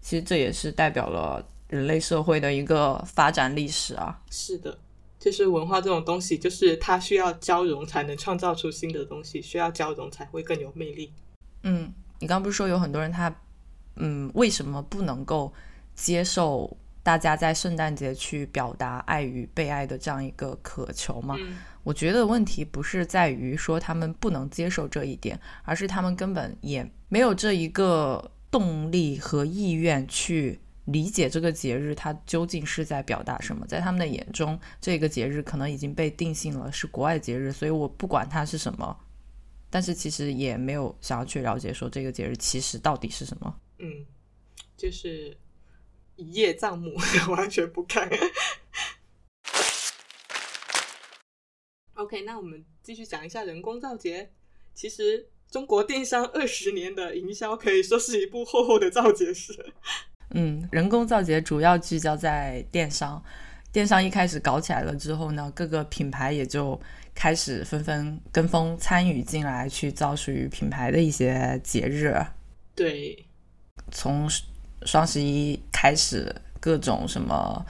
[0.00, 4.20] 其实这也是代表了人类社会的一个发展历史啊。
[4.30, 4.78] 是的，
[5.18, 11.12] 就是文化这种东西，就是它需要交融才能创造出新的东西，需要交融才会更有魅力。
[11.62, 13.34] 嗯，你刚不是说有很多人他，
[13.96, 15.52] 嗯，为什么不能够
[15.94, 21.36] 接受大家在圣诞节去表达爱与被爱的这样一个渴求吗？
[21.38, 33.66] 嗯我觉得问题不是在于说他们不能接受这一点，而是他们根本也没有这一个动力和意愿去理解这个节日它究竟是在表达什么。
[33.66, 38.96] 在他们的眼中，这个节日可能已经被定性了是国外节日，所以我不管它是什么，
[39.68, 43.54] 但是其实也没有想要去了解说这个节日其实到底是什么。
[43.78, 44.06] 嗯，
[44.76, 45.36] 就是
[46.16, 46.94] 一叶障目，
[47.28, 48.08] 完全不看。
[51.94, 54.30] OK，那我们继续讲一下人工造节。
[54.74, 59.72] 其实中国电商二十年的营销可以说是一部厚厚的造节史。
[60.30, 63.22] 嗯，人工造节主要聚焦在电商，
[63.70, 66.80] 电商一开始搞起来了之后呢，各个品牌也就
[67.14, 72.12] 开始纷纷跟风参与进来，去造属于品牌的一些节日。
[72.74, 73.24] 对，
[73.92, 74.28] 从
[74.84, 77.64] 双十一开始，各种什么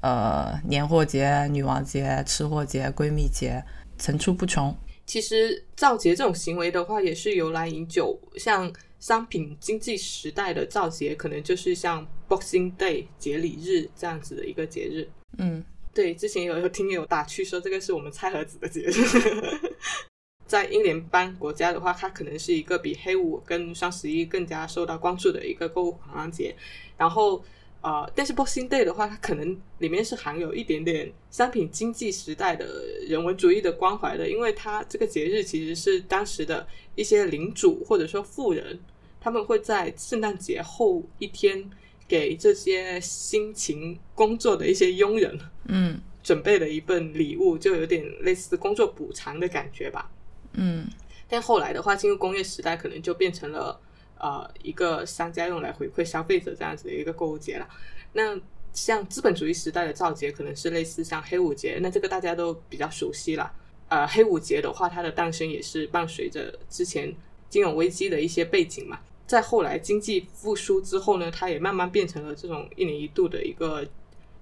[0.00, 3.62] 呃年货节、女王节、吃货节、闺蜜节
[3.98, 4.74] 层出不穷。
[5.06, 8.18] 其实造节这种行为的话，也是由来已久。
[8.36, 15.08] 像商品经济时代的造节，可能就是像 Boxing Day 节礼日这样子的一个节日。
[15.38, 18.92] 嗯，对，之前有有听友打趣说这个是我们菜盒子的节日。
[20.46, 26.56] 在英联邦国家的话，它可能是一个比黑五跟双十一更加受到关注的一个购物狂欢节。
[26.96, 27.44] 然后，
[27.88, 38.78] 呃，但是 Boxing Day 的话，它可能里面是含有一点点商品经济时代的人文主义的关怀的，因为它这个节日其实是当时的一些领主或者说富人，
[39.18, 41.70] 他们会在圣诞节后一天
[42.06, 50.10] 给这些辛勤工作的一些佣人，嗯 准备了一份礼物，就有点类似工作补偿的感觉吧。
[50.52, 50.86] 嗯
[51.26, 53.80] 但后来的话，进入工业时代，可能就变成了
[54.18, 57.68] 呃一个商家用来回馈消费者这样子的一个购物节了。
[58.12, 58.38] 那
[58.72, 63.50] 像资本主义时代的造节，可能是类似像黑五节，那这个大家都比较熟悉了。
[63.88, 67.12] 呃，黑五节的话，它的诞生也是伴随着之前
[67.48, 69.00] 金融危机的一些背景嘛。
[69.26, 73.86] 再后来经济复苏之后呢，它也慢慢变成了这种一年一度的一个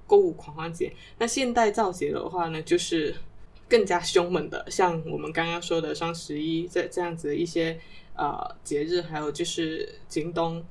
[0.06, 0.92] 购物狂欢节。
[1.18, 3.14] 那现代造节的话呢，就是
[3.68, 7.78] 更加凶猛的，像我们刚刚说的双十一这这样子的一些
[8.16, 10.64] 呃节日，还有就是京东，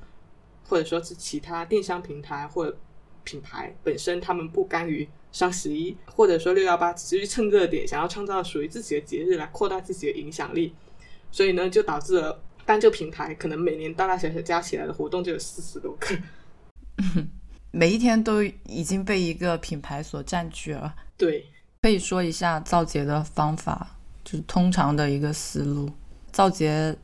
[0.68, 2.78] 或者说是其他电商平台或者
[3.24, 10.74] 品牌本身，他们不甘于双十一，或者说六幺八，只是去蹭热点，想要创造属于自己的节日来扩大自己的影响力，
[11.32, 16.18] 所以呢，就导致了单就平台可能每年大大小小加起来的活动就有四十多个。
[17.72, 20.96] 每一天都已经被一个品牌所占据了。
[21.18, 21.46] 对，
[21.82, 25.92] 可以说一下造节的方法，就是通常的一个思路。
[26.32, 26.96] 造节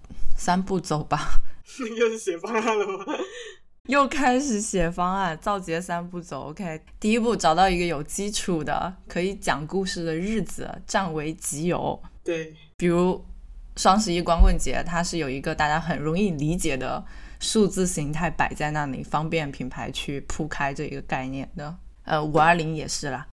[0.41, 1.39] 三步走吧，
[1.99, 3.06] 又是写方案了吗？
[3.86, 5.38] 又开始写方案。
[5.38, 6.82] 造节三步走，OK。
[6.99, 12.01] 第一步，找到一个有基础的、可以讲故事的日子，占为己有。
[12.23, 13.23] 对，比如
[13.77, 17.06] 双十一光棍节，它是有一个大家很容易理解的
[17.39, 21.77] 数字形态摆在那里，方便品牌去铺开这一个概念的。
[22.06, 23.27] 呃，五二零也是啦，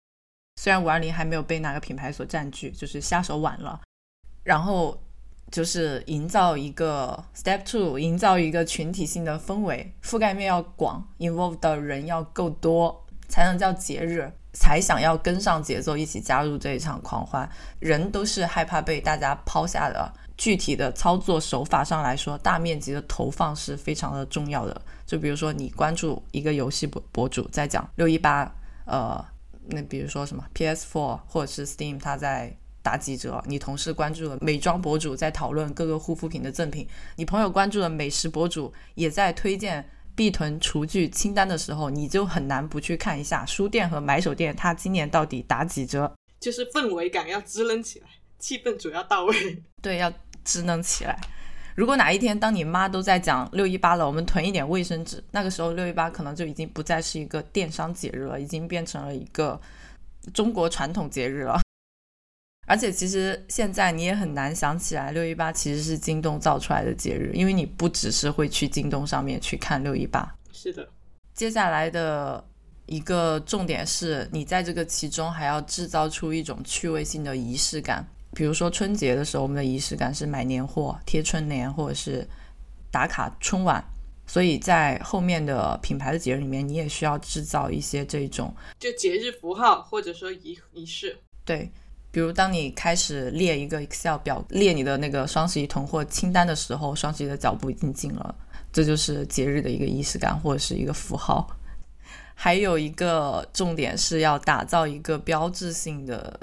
[0.61, 3.79] 虽然五二零还没有被哪个品牌所占据，就是下手晚了。
[4.43, 5.01] 然后
[5.51, 17.49] 就是营造一个 step two，营造一个群体性的氛围，覆盖面要广，involve 的人要够多，才能叫节日，才想要跟上节奏，一起加入这一场狂欢。
[17.79, 20.13] 人都是害怕被大家抛下的。
[20.37, 24.81] 具体的操作手法上来说，大面积的投放是非常的重要的。
[25.03, 28.53] 就比如说，你关注一个游戏博博主在讲六一八，
[28.85, 29.25] 呃，
[29.69, 32.55] 那比如说什么 PS4 或者是 Steam，它在
[32.87, 39.85] 打几折；你同事关注了美妆博主在讨论各个护肤品的赠品；你朋友关注了美食博主也在推荐
[40.15, 46.09] 必囤厨具清单的时候，你就很难不去看一下书店和买手店它今年到底打几折。
[46.39, 48.07] 就是氛围感要支棱起来，
[48.39, 49.61] 气氛主要到位。
[49.83, 50.09] 对，要
[50.45, 51.19] 支棱起来。
[51.75, 59.59] 如果哪一天当你妈都在讲六一八了，我们囤一点卫生纸，那个时候六一八可能就已经不再是一个电商节日了，已经变成了一个
[60.33, 61.59] 中国传统节日了。
[62.67, 70.87] 而且其实现在你也很难想起来六一八其实是京东造出来的节日，因为你不只是会去京东上面去看六一八，是的，
[71.33, 72.43] 接下来的
[72.85, 78.05] 一个重点是你在这个其中还要制造出一种趣味性的仪式感。
[78.33, 82.27] 比如说春节的时候，我们的仪式感是买年货、贴春联，或者是
[82.91, 83.83] 打卡春晚。
[84.29, 91.17] 所以在后面的品牌的节日里面，你也需要制造一些这种就节日符号或者说仪仪式。
[91.45, 91.71] 对，
[92.17, 98.33] 比如当你开始列一个 Excel 表，列你的那个双十一囤货清单的时候，双十一的脚步已经近了，
[98.73, 101.47] 这就是节日的一个仪式感或者是一个符号。
[102.33, 106.39] 还有一个重点是要打造一个标志性的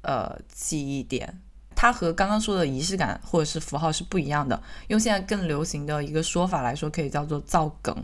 [0.00, 1.38] 呃记忆点。
[1.76, 4.58] 它和刚刚说的仪式感或者是符号是不一样的。
[4.86, 7.94] 用现在更流行的一个说法来说，可以叫做造梗。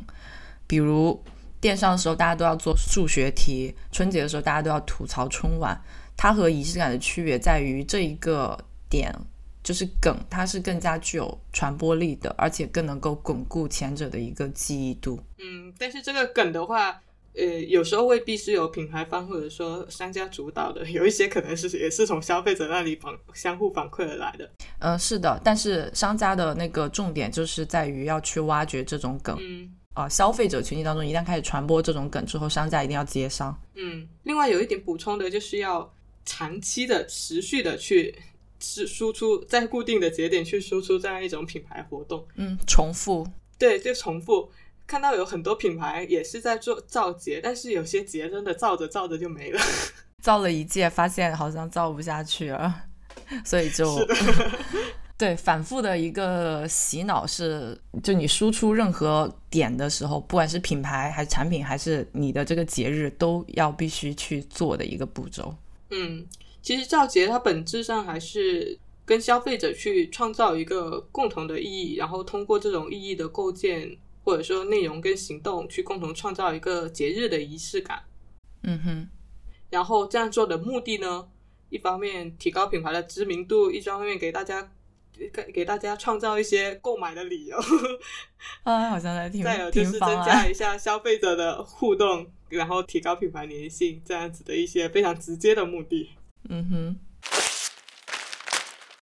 [0.66, 1.18] 比如
[1.58, 5.80] 电商的时候，大家都要做数学题；春节的时候，大家都要吐槽春晚。
[6.16, 8.58] 它和仪式感的区别在于这一个
[8.88, 9.14] 点，
[9.62, 15.18] 就是梗，它是更加具有传播力的，而且更能够巩固前者的一个记忆度。
[15.38, 17.00] 嗯，但是这个梗的话。
[17.36, 24.48] 呃，有时候未必是由品牌方或者说商家主导的，有一些可能是也是从消费者那里反相互反馈而来的。
[24.78, 29.36] 嗯，是的，但是商家的那个重点就是在于要去挖掘这种梗。
[29.40, 33.52] 嗯，啊，消费者群体当中一旦开始传播这种梗之后，商家一定要接商。
[33.74, 35.92] 嗯，另外有一点补充的就是要
[36.24, 38.14] 长期的、持续的去
[38.60, 42.26] 是输出，在固定的节点去输出这样一种品牌活动。
[42.36, 43.26] 嗯，重复。
[43.58, 44.50] 对，就重复。
[44.86, 49.60] 看到有很多品牌也是在做造节，但是有些节真的造着造着就没了，
[50.22, 52.84] 造了一届发现好像造不下去了，
[53.46, 54.06] 所以就
[55.16, 65.54] 对反复的一个洗脑是，就你输出任何点的时候，不管是品牌还是产品还是你的这个节日，都要必须去做的一个步骤。
[65.94, 66.26] 嗯，
[66.60, 73.96] 其实赵节它本质上还是跟消费者去创造一个共同的意义，然后通过这种意义的构建。
[74.26, 78.04] 或者说内容跟行动去共同创造一个节日的仪式感，
[78.62, 79.08] 嗯哼，
[79.68, 81.28] 然后这样做的目的呢，
[81.68, 84.72] 一方面提高品牌的知名度，一方面给大家
[85.12, 87.58] 给给大家创造一些购买的理由，
[88.64, 92.26] 啊，好像在听，再有就是增加一下消费者的互动，
[92.56, 96.10] 然后提高品牌粘性，这样子的一些非常直接的目的，
[96.48, 96.96] 嗯哼。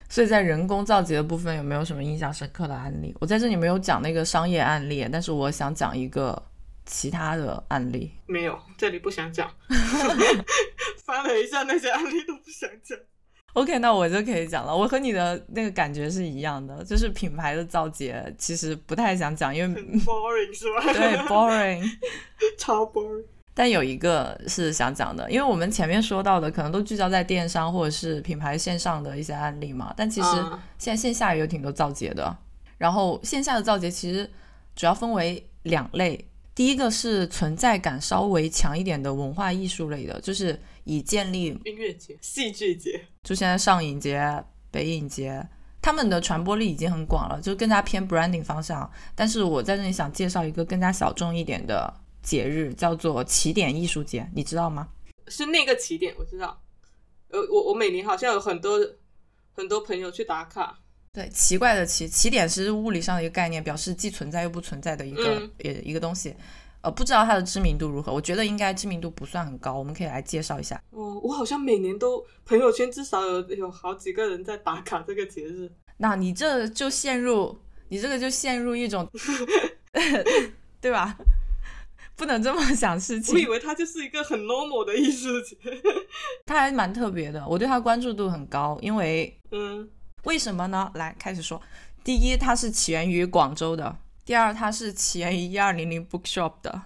[0.08, 3.14] 所以在人工造节的部分有没有什么印象深刻的案例？
[3.20, 6.42] 我在这里没有讲那个商业案例，但是我想讲一个
[6.84, 8.10] 其他的案例。
[8.26, 9.48] 没有，这里不想讲。
[11.04, 12.98] 翻了一下那些案例都不想讲。
[13.52, 14.76] OK，那我就可以讲了。
[14.76, 20.82] 我和你的那个感觉是一样的，就是品牌的造节其实不太想讲，因为 boring 是吧？
[20.92, 21.84] 对，boring，
[22.58, 23.24] 超 boring。
[23.52, 30.28] 但有一个是想讲的，因为我们前面说到的可能都聚焦在电商或者是品牌线上的一些案例嘛，但其实
[30.78, 32.34] 现在线下也有挺多造节的。
[32.78, 34.30] 然后线下的造节其实
[34.74, 36.24] 主要分为两类，
[36.54, 45.46] 第一个是存在感稍微强一点的文化艺术类的，就是以建立音乐节、戏剧节，就现在上影节、北影节，
[45.82, 48.90] 他们的传播力已经很广了，就更加偏 branding 方向。
[49.14, 51.92] 但是我在这里想介绍一个更加小众一点的。
[52.22, 54.88] 节日叫做起点艺术节，你知道吗？
[55.28, 56.60] 是那个起点，我知道。
[57.28, 58.78] 呃，我我每年好像有很多
[59.52, 60.78] 很多朋友去打卡。
[61.12, 66.34] 对，奇怪的起起点是物理上的一个概念，表示既存在又不存在的一个呃一个东西。
[66.82, 68.12] 呃，不知道它的知名度如何？
[68.12, 69.74] 我觉得应该知名度不算很高。
[69.74, 70.82] 我们可以来介绍一下。
[70.90, 75.70] 哦，我好像每年都朋友圈至少有有好几个人在打卡这个节日。
[75.98, 79.06] 那你这就陷入你这个就陷入一种，
[80.80, 81.18] 对吧？
[82.20, 83.34] 不能这么想事情。
[83.34, 85.56] 我以为它就是一个很 normal 的艺术节，
[86.44, 87.42] 它还蛮特别的。
[87.48, 89.88] 我对它关注度很高，因为嗯，
[90.24, 90.90] 为什么呢？
[90.96, 91.58] 来开始说。
[92.04, 93.90] 第一，它是起源于广州的；
[94.26, 96.82] 第二，它是起源于一二零零 bookshop 的。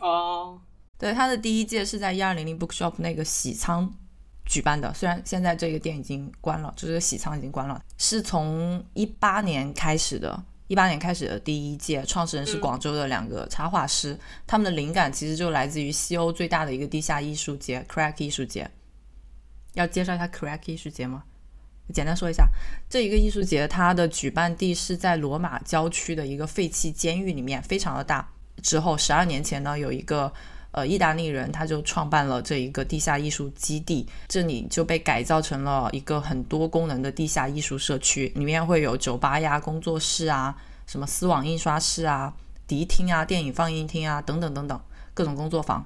[0.00, 0.60] 哦，
[0.98, 3.90] 对，它的第一届是在一二零零 bookshop 那个喜仓
[4.44, 4.92] 举办的。
[4.92, 10.44] 虽然现在这个店已经关了，就是喜仓已经关了，是从一八年开始的。
[10.66, 18.70] 一八年开始的第一届，创始人是广州的两个插画师，他们的灵感其实就来自于西欧最大的一个地下艺术节 ——Crack 艺术节。
[19.74, 21.24] 要介绍一下 Crack 艺术节吗？
[21.92, 22.48] 简单说一下，
[22.88, 28.26] 这一个艺术节它的举办地是在罗马郊区的一个废弃监狱里面，非常的大。
[28.62, 30.32] 之后十二年前呢，有一个
[30.74, 40.54] 呃意大利人，他就创办了这一个地下艺术基地，这里就被改造成了一个很多功能的地下艺术社区，里面会有酒吧呀、工作室啊。
[40.86, 42.34] 什么丝网印刷室啊、
[42.66, 44.78] 迪厅啊、电影放映厅啊等等等等
[45.14, 45.82] 各种工作坊。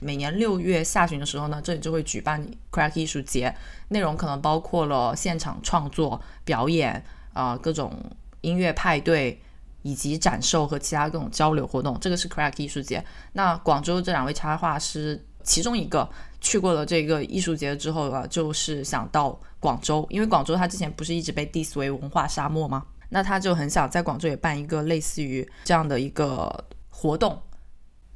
[0.00, 3.54] 每年六月下旬的时候呢，这里就会举办 Crack 艺术节，
[3.88, 7.92] 内容可能包括了现场创作、表演啊、各种
[8.40, 9.38] 音乐派对、
[9.82, 11.98] 以及展售和其他各种交流活动。
[12.00, 13.04] 这个是 Crack 艺术节。
[13.32, 16.08] 那广州这两位插画师其中一个
[16.40, 22.84] 去过了这个艺术节之后啊，就是想到广州，因为广州它之前不是一直被 diss 为文化沙漠吗？
[23.12, 27.42] 那他就很想在广州也办一个类似于这样的一个活动。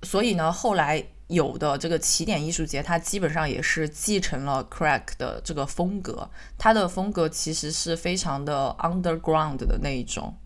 [0.03, 6.31] 所以呢，后来有的这个起点艺术节，它基本上也是继承了 Crack 的这个风格。
[6.57, 10.37] 它的风格其实是非常的 underground 的那一种。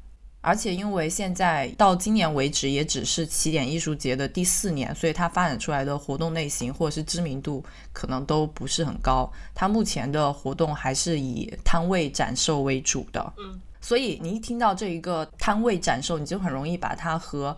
[0.40, 7.62] 而且因为现在到今年为止也只是起点艺术节的第四年，所以它发展出来的活动类型或者是知名度
[7.92, 9.30] 可能都不是很高。
[9.54, 13.32] 它目前的活动还是以摊位展售为主的。
[13.36, 17.54] 嗯，所以你一听到这一个摊位展售，你就很容易把它和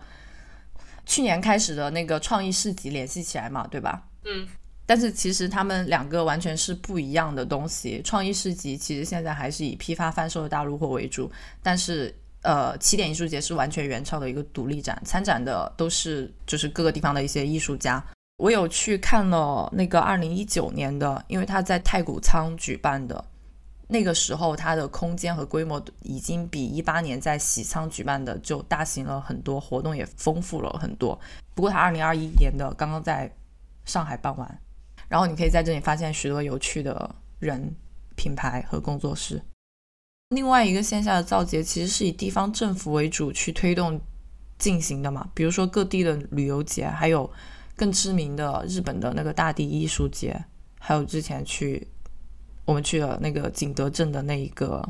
[1.05, 4.03] 去年开始的那个创意市集联系起来嘛，对吧？
[4.25, 4.47] 嗯，
[4.85, 8.01] 但是其实他们两个完全是不一样的东西。
[8.03, 18.03] 创意市集其实现在还是以批发贩售的大陆货为主，但是呃，起点艺术节是完全原创的一个独立展，参展的都是就是各个地方的一些艺术家。
[18.37, 23.23] 我有去看了那个二零一九年的，因为他在太古仓举办的。
[23.87, 31.19] 那个时候，它的空间和规模已经比一八年在喜仓举办的就大型了很多，活动也丰富了很多。
[31.53, 33.29] 不过，它二零二一年的刚刚在
[33.83, 34.59] 上海办完，
[35.09, 37.75] 然后你可以在这里发现许多有趣的人、
[38.15, 39.41] 品牌和工作室。
[40.31, 44.01] 另外一个线下的造节其实是以地方政府为主去推动
[44.57, 47.29] 进行的嘛，比如说各地的旅游节，还有
[47.75, 50.43] 更知名的日本的那个大地艺术节，
[50.79, 51.87] 还有之前去。
[52.63, 54.87] 我们去了那个景德镇的那一个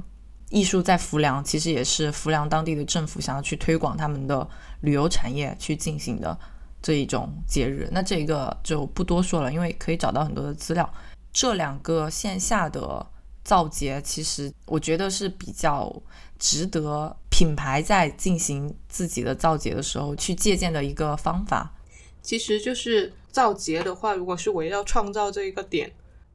[0.49, 4.47] 艺术在浮梁，其实也是浮梁当地的政府想要去推广他们的
[4.81, 6.37] 旅游产业去进行的
[6.81, 7.87] 这一种节日。
[7.91, 10.87] 那这个就不多说了，因为可以找到很多的资料。
[11.31, 13.03] 这两个线下的
[13.43, 15.93] 造节，其实我觉得是比较
[16.39, 21.73] 值得品牌在进行自己的造节的时候去借鉴的一个方法。
[22.21, 25.91] 其实就是造节的话，如果是围绕创造这一个点。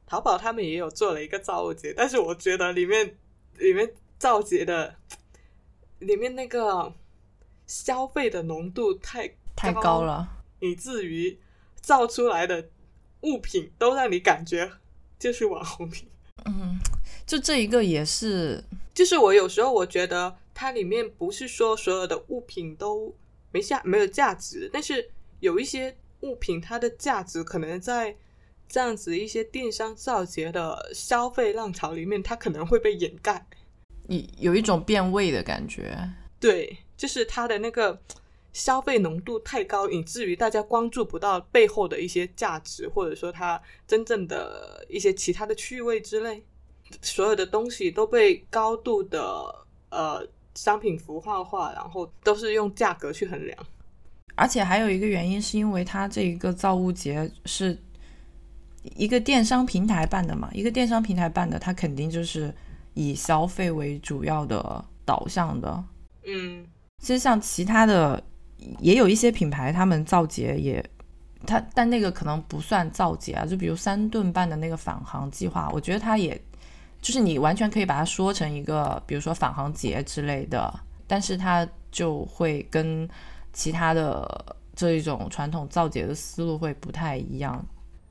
[0.09, 3.17] 淘宝他们也有做了一个造物节，但是我觉得里面
[3.57, 4.95] 里面造节的
[5.99, 6.93] 里面那个
[7.65, 10.29] 消费的浓度太太高了，
[10.61, 11.37] 以至于
[11.81, 12.69] 造出来的
[13.19, 14.71] 物品都让你感觉
[15.19, 16.07] 就是网红品。
[17.27, 18.63] 嗯，就这一个也是，
[18.93, 23.13] 就是我有时候我觉得它里面不是说所有的物品都
[23.51, 25.11] 没价没有价值，但是
[25.41, 28.15] 有一些物品它的价值可能在。
[28.69, 33.47] 这样子一些电商造节的消费浪潮里面，它可能会被掩盖，
[34.09, 35.97] 有有一种变味的感觉。
[36.37, 37.97] 对，就是它的那个
[38.51, 46.43] 消费浓度太高，以至于大家关注不到背后的一些价值，或者说它真正的一些其他的趣味之类。
[47.01, 49.21] 所有的东西都被高度的
[49.89, 53.57] 呃商品符号化，然后都是用价格去衡量。
[54.35, 57.77] 而且还有一个原因，是因为它这一个造物节是。
[58.95, 62.53] 一个电商平台办的嘛，一个电商平台办的，它肯定就是
[62.93, 65.83] 以消费为主要的导向的。
[66.23, 66.65] 嗯，
[66.99, 68.23] 其实像其他的
[68.79, 70.81] 也有一些品牌，他们造节也，
[71.45, 73.45] 它但那个可能不算造节啊。
[73.45, 76.39] 就比如三顿半的那个返航计划，我觉得它也
[77.07, 80.77] 就是你完全可以把它说成一个，比如说返航节之类的，
[81.07, 83.07] 但是它就会跟
[83.53, 87.65] 其他的这一种传统造节的思路会不太一样。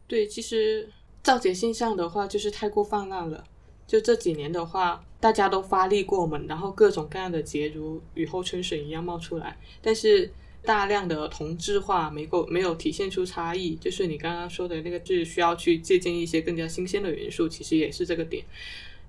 [0.07, 0.88] 对，其实
[1.22, 3.44] 造节现象的话，就是太过泛滥了。
[3.86, 9.59] 就这几年的话，大家都发力过猛，然后各种各样的节如雨后春笋一样冒出来。
[9.82, 10.32] 但是
[10.62, 13.76] 大量的同质化没够，没有体现出差异。
[13.76, 18.42] 就是你刚刚说的那个，是需要去借鉴一些更加新鲜的元素，其实也是这个点。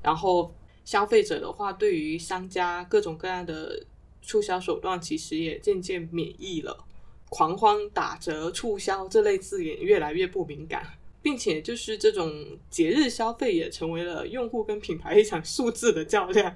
[0.01, 0.53] 然后
[0.85, 3.85] 消费者的话，对于商家各种各样的
[4.21, 6.85] 促销手段，其实也渐渐免疫了。
[7.29, 16.55] 狂欢、打折、促销这类字眼越来越不敏感，并且就是这种节日消费也成为了用户跟品牌一场数字的较量，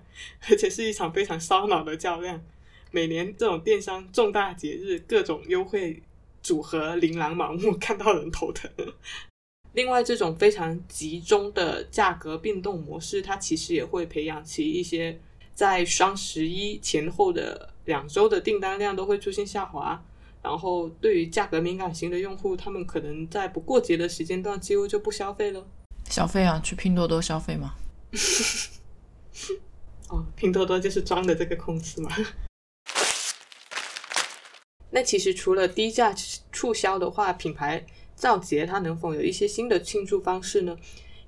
[0.49, 2.41] 而且是一场非常烧脑的较量。
[2.91, 6.01] 每年这种电商重大节日，各种优惠
[6.41, 8.71] 组合琳琅满目，看到人头疼。
[9.73, 15.19] 另外，这种非常集中的价格变动模式，它其实也会培养起一些
[15.53, 20.03] 在双十一前后的两周的订单量都会出现下滑。
[20.43, 25.65] 然后，对于价格敏感型的用户，他们可能在不过节的时间段几乎就不消费了。
[26.09, 27.75] 消费啊，去拼多多消费吗？
[30.09, 32.11] 哦，拼多多就是装的这个公司嘛。
[34.89, 36.13] 那其实除了低价
[36.51, 37.85] 促销的话，品牌
[38.21, 40.77] 造节它能否有一些新的庆祝方式呢？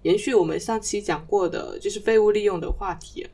[0.04, 3.26] 延续我们上期讲过的，就是废物利用的话题。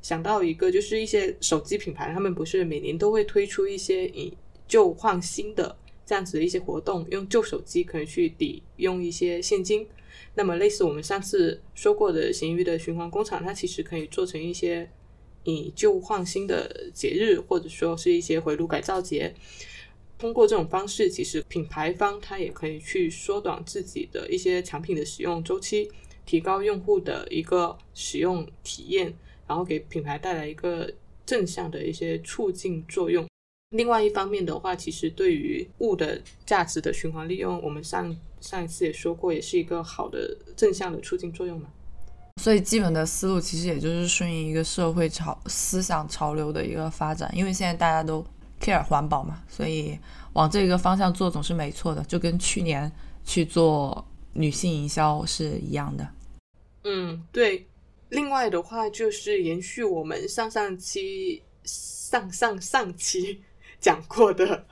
[0.00, 4.32] 想到一个，就是一些手机品牌，他们不是每年都会推出一些以
[4.66, 9.86] 旧换新的这样子的一些活动，用旧手机可以去抵用一些现金。
[10.34, 14.88] 那么类似我们上次说过的咸鱼的循环工厂，它其实可以做成一些
[15.44, 19.34] 以旧换新的节日，或者说是一些回炉改造节。
[20.22, 25.90] 通过这种方式，其实品牌方它也可以去缩短自己的一些产品的使用周期，
[26.24, 29.12] 提高用户的一个使用体验，
[29.48, 30.88] 然后给品牌带来一个
[31.26, 33.26] 正向的一些促进作用。
[33.70, 41.68] 另外一方面的话，其实对于物的价值的循环利用，我们上上一次也说过，也是一个好的正向的促进作用嘛。
[42.40, 48.24] 所以基本的思路其实也就是顺应一个社会潮思想潮流的一个发展，因为现在大家都
[48.62, 49.98] care 环保嘛，所以
[50.34, 52.90] 往这个方向做总是没错的，就跟去年
[53.24, 56.08] 去做女性营销是一样的。
[56.84, 57.66] 嗯，对。
[58.08, 63.42] 另外的话，就是延续我们上上期、上上上期
[63.80, 64.66] 讲过的，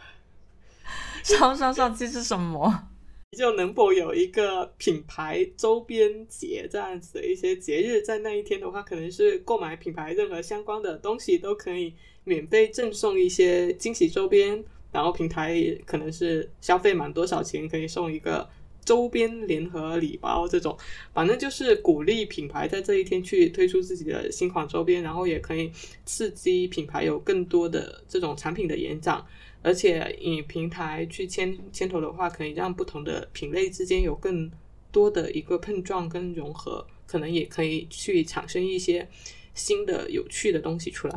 [1.22, 2.89] 上上上期是什么？
[3.38, 15.56] 就能否有一个品牌周边节这样子的一些节日，在那一天的话，可能是购买品牌任何相关的东西都可以免费赠送一些惊喜周边，然后平台
[15.86, 18.50] 可能是消费满多少钱可以送一个
[18.84, 20.76] 周边联合礼包这种，
[21.14, 25.70] 反正就是鼓励品牌在这一天去推出自己的新款周边，然后也可以
[26.04, 29.24] 刺激品牌有更多的这种产品的延展。
[29.62, 34.50] 而且以平台去牵牵头的话，可以让不同的品类之间有更
[34.90, 39.06] 多的一个碰撞跟融合，可能也可以去产生一些
[39.54, 41.14] 新的有趣的东西出来。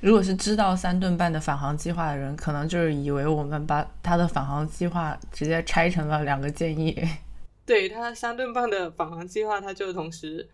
[0.00, 6.96] 如果是知道三顿半的返航计划的人，可能就是以为我们把他的返航计划直接拆成了两个建议。
[7.64, 10.48] 对他三顿半的返航计划，他就同时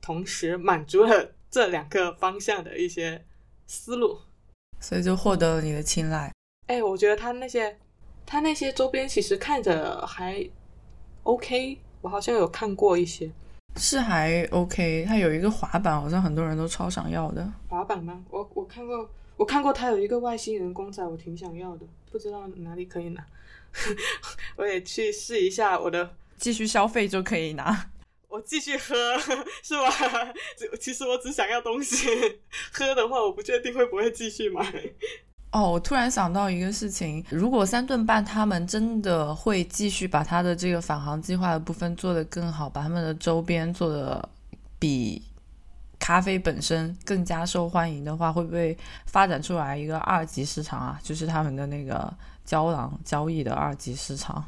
[0.00, 3.24] 同时满足了这两个方向的一些
[3.66, 4.18] 思路。
[4.80, 6.32] 所以就获得了你的青睐。
[6.66, 7.76] 哎，我觉得他那些
[8.24, 10.48] 他那些周边其实看着还
[11.24, 13.30] OK，我好像有看过一些，
[13.76, 15.04] 是还 OK。
[15.06, 17.52] 他有一个滑板，好像很多人都超想要的。
[17.68, 18.24] 滑板吗？
[18.30, 23.24] 我我看过，我看过他有一个外星人公仔，我挺想要的，不知道哪里可以拿。
[24.56, 27.89] 我也去试一下我的，继续消费就可以拿。
[28.30, 28.94] 我继续喝
[29.62, 30.32] 是吧？
[30.80, 32.06] 其实我只想要东西，
[32.72, 34.64] 喝的话我不确定会不会继续买。
[35.50, 44.28] 哦，我突然想到一个事情，如果三顿半他们真的会继续把他的这个返航计划的部分做得更好，把他们的周边做得
[44.78, 45.20] 比
[45.98, 51.00] 咖啡本身更加受欢迎的话，会不会发展出来一个二级市场啊？
[51.02, 52.14] 就是他们的那个
[52.44, 54.44] 胶囊交易的二级市场？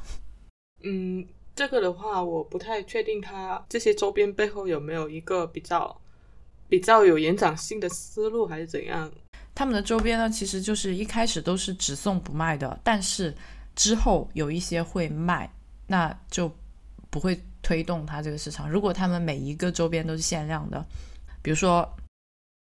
[0.85, 1.27] 嗯。
[1.55, 6.01] 这个的话，我不太确定它这些周边背后有没有一个比较
[6.69, 9.11] 比较有延展性的思路，还是怎样？
[9.55, 13.35] 他们的周边呢，其实就是一开始都是只送不卖的，但是
[13.77, 15.53] 之后有一些会卖，
[15.87, 16.51] 那就
[17.11, 18.71] 不会推动它这个市场。
[18.71, 20.83] 如果他们每一个周边都是限量的，
[21.43, 21.87] 比如说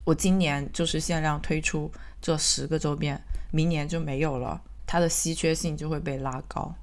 [0.05, 3.19] 我今年就是限量推出这十个周边，
[3.51, 6.75] 明年就没有了，它的稀缺性就会被拉高。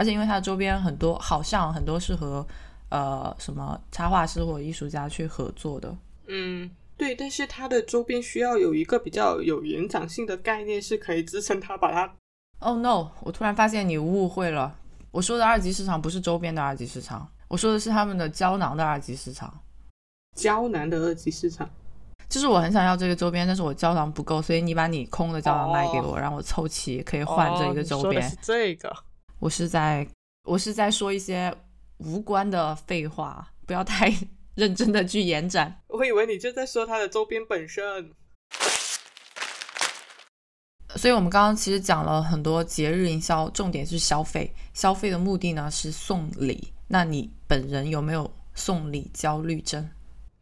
[0.00, 2.46] 而且因为它的周边很多，好像很多是和
[2.88, 5.94] 呃什么插画师或者艺术家去合作的。
[6.26, 7.14] 嗯，对。
[7.14, 12.10] 但是它的周边需要有一个比较有延展性的概念，是可以支撑它把它。
[12.60, 13.10] Oh no！
[13.20, 14.74] 我突然发现你误会了，
[15.10, 19.52] 我说的二级市场不是周边的二级市场，我说的是他们的胶囊的二级市场。
[20.34, 21.68] 胶囊的二级市场，
[22.26, 28.22] 就是我很想要这个周边，但是我胶囊不够，所以你把你空的胶囊卖给我，让我凑齐可以换这一个周边。
[28.22, 28.90] 是这个。
[29.40, 30.06] 我是在，
[30.44, 31.50] 我是在说一些
[31.96, 34.14] 无关的废话，不要太
[34.54, 35.80] 认真的去延展。
[35.86, 38.12] 我以为你就在说它的周边本身。
[40.94, 44.52] 所以，我们刚刚其实讲了很多节日营销，重点是消费。
[44.74, 46.74] 消费的目的呢是送礼。
[46.86, 49.88] 那你本人有没有送礼焦虑症？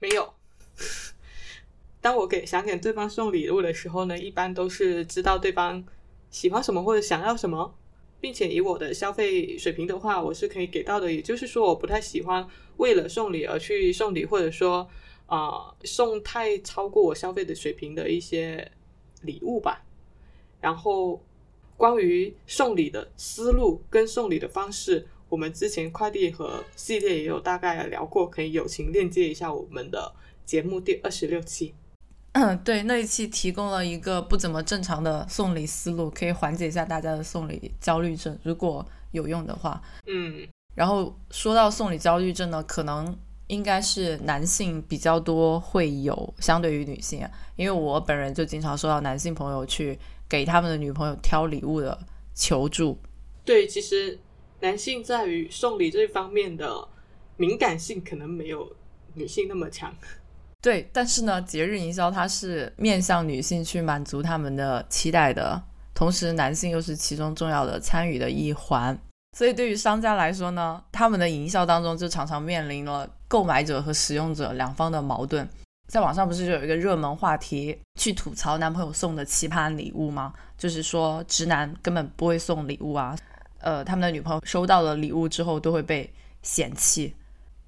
[0.01, 0.35] 没有。
[2.03, 5.85] 当我给想给对方送礼物的时候呢，一般都是知道对方
[6.31, 7.73] 喜欢什么或者想要什么。
[8.21, 11.13] 并且以我的消费水平的话，我是可以给到的。
[11.13, 12.47] 也就是说，我不太喜欢
[12.79, 14.89] 为了送礼而去送礼，或者说
[15.27, 18.71] 啊送太超过我消费的水平的一些
[19.23, 19.85] 礼物吧。
[20.61, 21.23] 然后，
[21.77, 30.13] 关于送礼的思路跟送礼的方式，我们之前快递盒系列也有大概聊过，可以友情链接一下我们的
[30.45, 31.75] 节目第二十六期。
[32.41, 39.83] 嗯，对，那一期提供了一个不怎么正常的送礼思路，可以缓解一下大家的送礼焦虑症，如果有用的话。
[40.07, 43.13] 嗯，然后说到送礼焦虑症呢，可能
[43.49, 51.99] 应该是男性比较多会有，相对于女性，因为我本人就经常收到男性朋友去给他们的女朋友挑礼物的
[52.37, 52.97] 求助。
[53.45, 54.17] 对，其实
[54.61, 56.87] 男性在于送礼这方面的
[57.37, 58.77] 敏感性可能没有
[59.15, 59.93] 女性那么强。
[60.61, 65.63] 对，但是呢，节日营销它是面向女性去满足他们的期待的，
[65.95, 68.99] 同时男性又是其中重要的参与的一环。
[69.37, 75.49] 所以对于商家来说呢，他们的营销当中就常常面临了购买者和使用者两方的矛盾。
[75.87, 80.35] 在网上不是就有一个热门话题，去吐槽男朋友送的奇葩礼物吗？
[80.59, 83.17] 就是说直男根本不会送礼物啊，
[83.61, 87.15] 呃，他们的女朋友收到了礼物之后都会被嫌弃。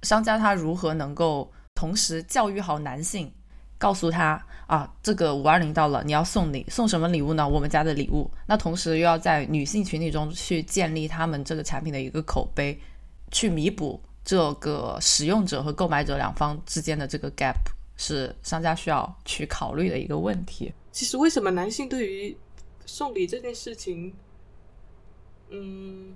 [0.03, 1.51] 商家他如何能够
[1.81, 3.33] 同时教育好男性？
[3.79, 7.49] 告诉他啊，这个五二零到了，你要送礼，送什么礼物呢？
[7.49, 8.31] 我们家的礼物。
[8.47, 12.79] 那同时又要在女性群体中去建立他们这个产品的一个口碑，
[13.31, 17.57] 去弥补这个使用者和购买者两方之间的这个 gap，
[17.97, 20.71] 是商家需要去考虑的一个问题。
[20.93, 22.37] 其实，为什么男性对于
[22.85, 24.13] 送礼这件事情，
[25.49, 26.13] 嗯，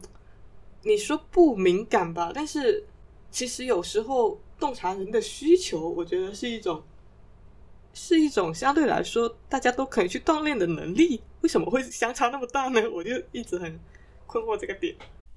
[0.83, 2.31] 你说不敏感吧？
[2.35, 2.85] 但是
[3.31, 6.83] 其实有时候洞察人的需求，我觉得是一种。
[7.97, 12.81] 是一种相对来说大家都可以去锻炼的能力，为什么会相差那么大呢？
[12.91, 13.79] 我就一直很
[14.27, 14.93] 困惑这个点。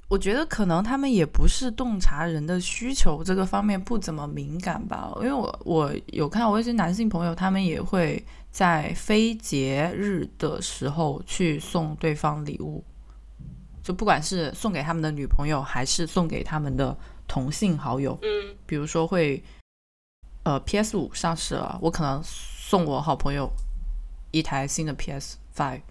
[0.07, 12.83] 我觉得可能他们也不是洞察人的需求这个方面不怎么敏感吧，因为我我有看到我一些男性朋友，他们也会在非节日的时候去送对方礼物，
[13.83, 16.97] 就不管是送给他们的女朋友，还是送给他们的
[17.27, 19.43] 同性好友，嗯，比如说会。
[20.43, 23.51] 呃，PS 五上市了，我可能送我好朋友
[24.31, 25.81] 一台新的 PS Five，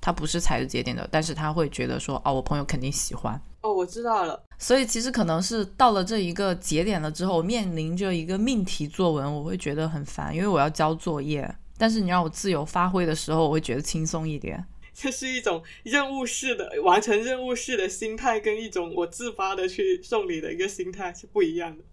[0.00, 3.34] 他不是踩着节点的，但是他会觉得说，哦，我朋友肯定喜欢。
[3.62, 4.40] 哦，我知道了。
[4.56, 11.52] 所以其实可能是到了这一个节点了之后，面临着一个命题作文，我会觉得很烦，因为我要交作业。
[11.76, 14.64] 但是你让我自由发挥的时候，我会觉得轻松一点。
[14.94, 21.84] 这是一种任务式的完成任务式的心态，跟一种我自发的去送礼的一个心态是不一样的。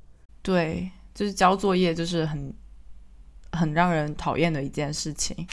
[0.41, 0.91] 对。
[1.13, 2.53] 就是交作业，就是很
[3.51, 5.45] 很让人讨厌的一件事情。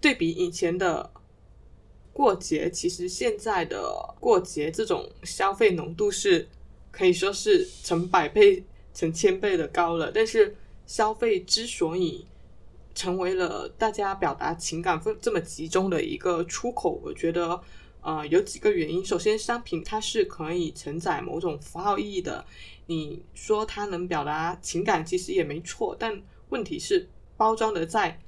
[0.00, 1.08] 对比以前的
[2.12, 3.80] 过节，其实现在的
[4.18, 6.48] 过节这种消费浓度是
[6.90, 10.10] 可以说是成百倍、成千倍的高了。
[10.12, 12.26] 但是消费之所以
[12.96, 17.60] 成为了大家表达情感分这么集中的一个出口，我觉得
[18.00, 19.04] 呃有几个原因。
[19.04, 22.44] 首先，商品它是可以承载某种符号意义的。
[22.86, 28.18] 你说它能表达情感，其实也没错，但问题是包装的再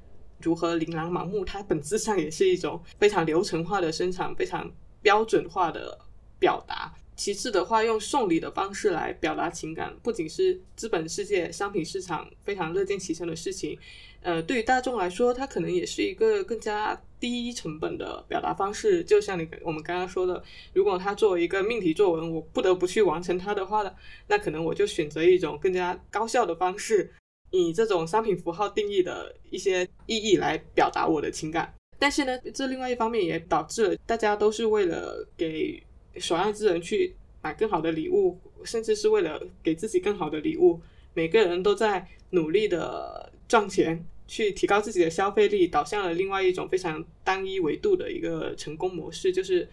[0.43, 5.99] 如何琳琅满目，它本质上也是一种非常流程化的生产，非常标准化的
[6.39, 6.93] 表达。
[7.19, 13.77] 其次的话，用送礼的方式来表达情感，不仅是资本世界商品市场非常乐见其成的事情。
[14.23, 19.03] 呃，对于大众来说，它可能也是一个更加低成本的表达方式。
[19.03, 20.41] 就像你我们刚刚说的，
[20.73, 23.93] 如果它作为一个命题作文，我不得不去完成它的话呢，
[24.29, 27.13] 那可能我就选择一种更加高效的方式，
[27.51, 31.75] 以这种商品符号定义的一些意义来表达我的情感。
[31.99, 35.83] 但是呢，这另外一方面也导致了大家都是为了给
[36.17, 40.81] 所爱之人去买更好的礼物，甚至是为了给自己更好的礼物，
[41.15, 43.33] 每个人都在努力的。
[43.49, 49.67] 赚钱去提高自己的消费力，导向了另外一种非常单一维度的一个成功模式，就是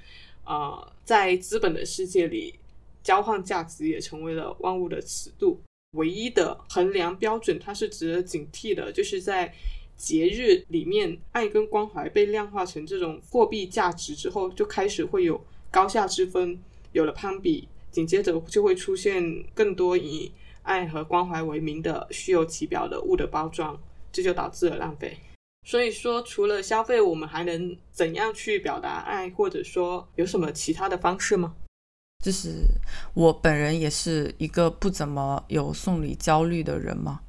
[0.45, 2.55] 啊，在资本的世界里，
[3.03, 5.59] 交换价值也成为了万物的尺度，
[5.97, 7.59] 唯一的衡量标准。
[7.59, 9.53] 它是值得警惕的，就是在
[9.97, 15.45] 节日里面，爱跟关怀被量化成这种货币价值之后，就开始会有
[15.75, 16.57] 高下之分，
[16.93, 20.31] 有了攀比，紧接着就会出现更多以。
[20.63, 23.77] 爱和关怀为名的虚有其表的物的包装，
[24.11, 25.15] 这就导致了浪费。
[25.67, 31.53] 所以说，除了消费，我们还能怎样去表达爱，或者说有什么其他的方式吗？
[32.23, 32.63] 就是
[33.13, 37.19] 我本人也是一个不怎么有送礼焦虑的人嘛，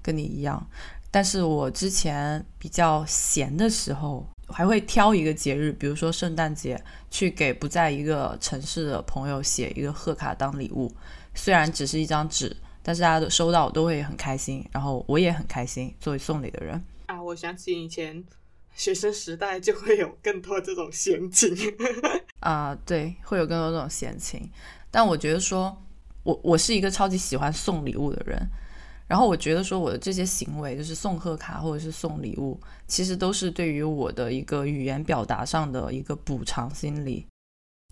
[0.00, 0.64] 跟你一样。
[1.10, 10.92] 但是我之前比较闲的时候，还会挑一个节日，比如说圣诞节，去给不在一个城市的朋友写一个贺卡当礼物，
[11.34, 12.56] 虽然只是一张纸。
[12.82, 15.94] 但是大家都收到都会很开心，然后我也很开心。
[16.00, 18.24] 作为送礼的人啊，我想起以前
[18.74, 21.54] 学生时代就会有更多这种闲情
[22.40, 24.50] 啊，对，会有更多这种闲情。
[24.90, 25.76] 但我觉得说，
[26.22, 28.48] 我我是一个超级喜欢送礼物的人，
[29.10, 32.56] 然后我觉得说我的这些行为，就是送贺卡或者是送礼物，
[32.86, 37.26] 其实都是对于我的一个语言表达上的一个补偿心理，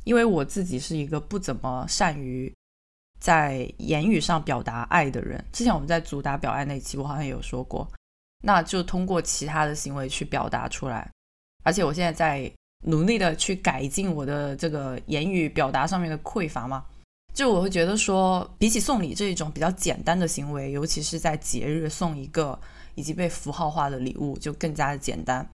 [0.05, 2.53] 因为我自己是一个不怎么善于。
[3.21, 5.45] 在言语上表达爱的人。
[5.53, 7.85] 之前我们在主打表爱那期，我好像也有说过，
[8.45, 11.11] 那就通过其他的行为去表达出来。
[11.65, 12.49] 而且我现在在
[12.85, 16.85] 努力的去改进我的这个言语表达上面的匮乏嘛。
[17.39, 22.61] 就我会觉得说，比起送礼这一种比较简单的行为，尤其是在节日送一个
[22.97, 25.49] 已经被符号化的礼物，就更加的简单。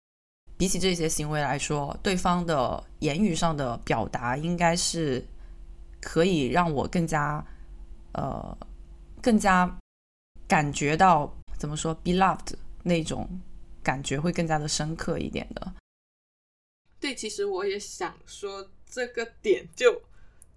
[0.56, 5.22] 比起这些行为来说，对方的言语上的表达应该是
[6.00, 7.44] 可以让我更加
[8.12, 8.56] 呃
[9.20, 9.78] 更加
[10.48, 13.28] 感觉到怎么说 beloved 那种
[13.82, 15.74] 感觉会更加的深刻一点的。
[16.98, 20.00] 对，其实我也想说这个点就。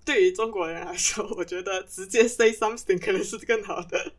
[0.07, 4.13] 对于中国人来说，我觉得直接 say something 可能是更好的。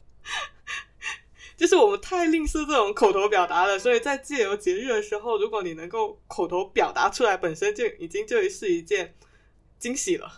[1.56, 9.14] 就是我们太吝啬这种口头表达了，所以在借由节日的时候，如果你能够口头表达出来，本身就已经就是一件
[9.78, 10.30] 惊喜了。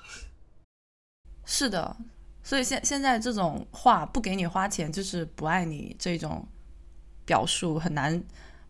[1.44, 1.96] 是的，
[2.44, 6.46] 所以现现在这种话不给你花钱就是不爱你这种
[7.24, 8.22] 表述很难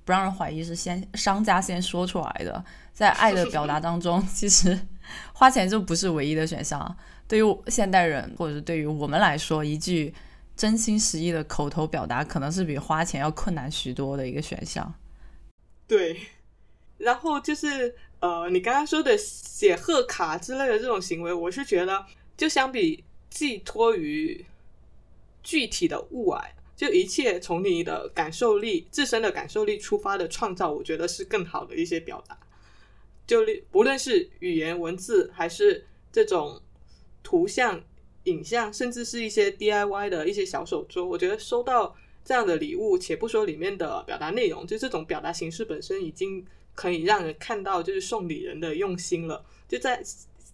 [0.07, 2.65] 不让人怀疑是先商家先说出来的。
[2.95, 4.81] 在爱的表达当中，其实。
[5.33, 6.97] 花钱就不是唯一的选项。
[7.27, 10.13] 对于现代人，或者是对于我们来说，一句
[10.57, 14.93] 真心实意的口头表达，可能是比花钱要困难许多的一个选项。
[15.87, 16.17] 对，
[16.99, 22.05] 然后就是呃，你刚刚说的写贺卡之类的这种行为，我是觉得，
[22.37, 24.45] 就相比寄托于
[25.43, 26.45] 具体的物啊，
[26.77, 32.37] 就一切从你的感受力、自身的感受力出发的创造，我觉得是更好的一些表达。
[33.31, 36.61] 就不论是语言文字，还是这种
[37.23, 37.81] 图像、
[38.25, 49.45] 影像，甚至是一些 DIY 的一些小手作，我觉得收到这样的礼物，且不说里面的表达内容，就这种表达形式本身已经可以让人看到，就是送礼人的用心了。
[49.69, 50.03] 就在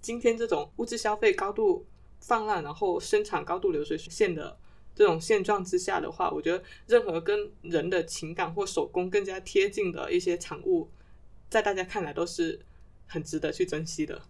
[0.02, 1.86] 今天这种物质消费高度
[2.20, 4.54] 泛滥，然后生产高度流水线的
[4.94, 10.90] 这种现状之下的话，我觉得任何跟人的情感或手工更加贴近的一些产物。
[11.56, 12.60] 在大家看来都是
[13.06, 14.20] 很值得去珍惜的，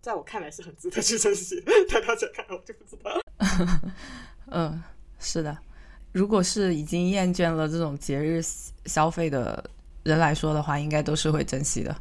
[0.00, 3.20] 在我看来是很值得去珍惜，在大家看来我就不知道。
[4.52, 4.80] 嗯，
[5.18, 5.58] 是的，
[6.12, 8.40] 如果是已经厌倦了这种节日
[8.86, 9.68] 消费的
[10.04, 12.00] 人来说的话，应该都是会珍惜的。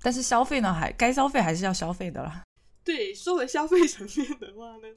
[0.00, 2.42] 但是消费呢，还该消费还是要消费的啦。
[2.82, 4.88] 对，说回消费层面的话呢，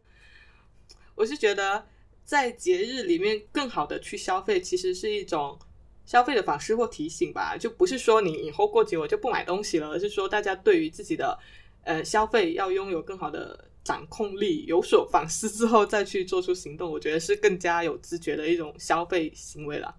[1.15, 1.85] 我是觉得
[2.23, 5.59] 在节日里面更好的去消费，其实是一种。
[6.05, 11.37] 消费的反思或提醒吧，就不是说你以后过节我就不买东西了，而是说大家对于自己的
[11.83, 19.95] 呃消费要拥有更好的掌控力，有所反思之后再去做出行动，我觉得是更加有知觉的一种消费行为了。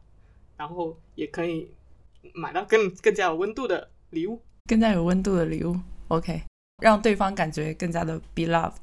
[0.55, 1.69] 然后也可以
[2.35, 5.75] 买到更更加有温度的礼物，更加有温度的礼物。
[6.07, 6.43] OK，
[6.81, 8.83] 让对方感觉更加的 beloved。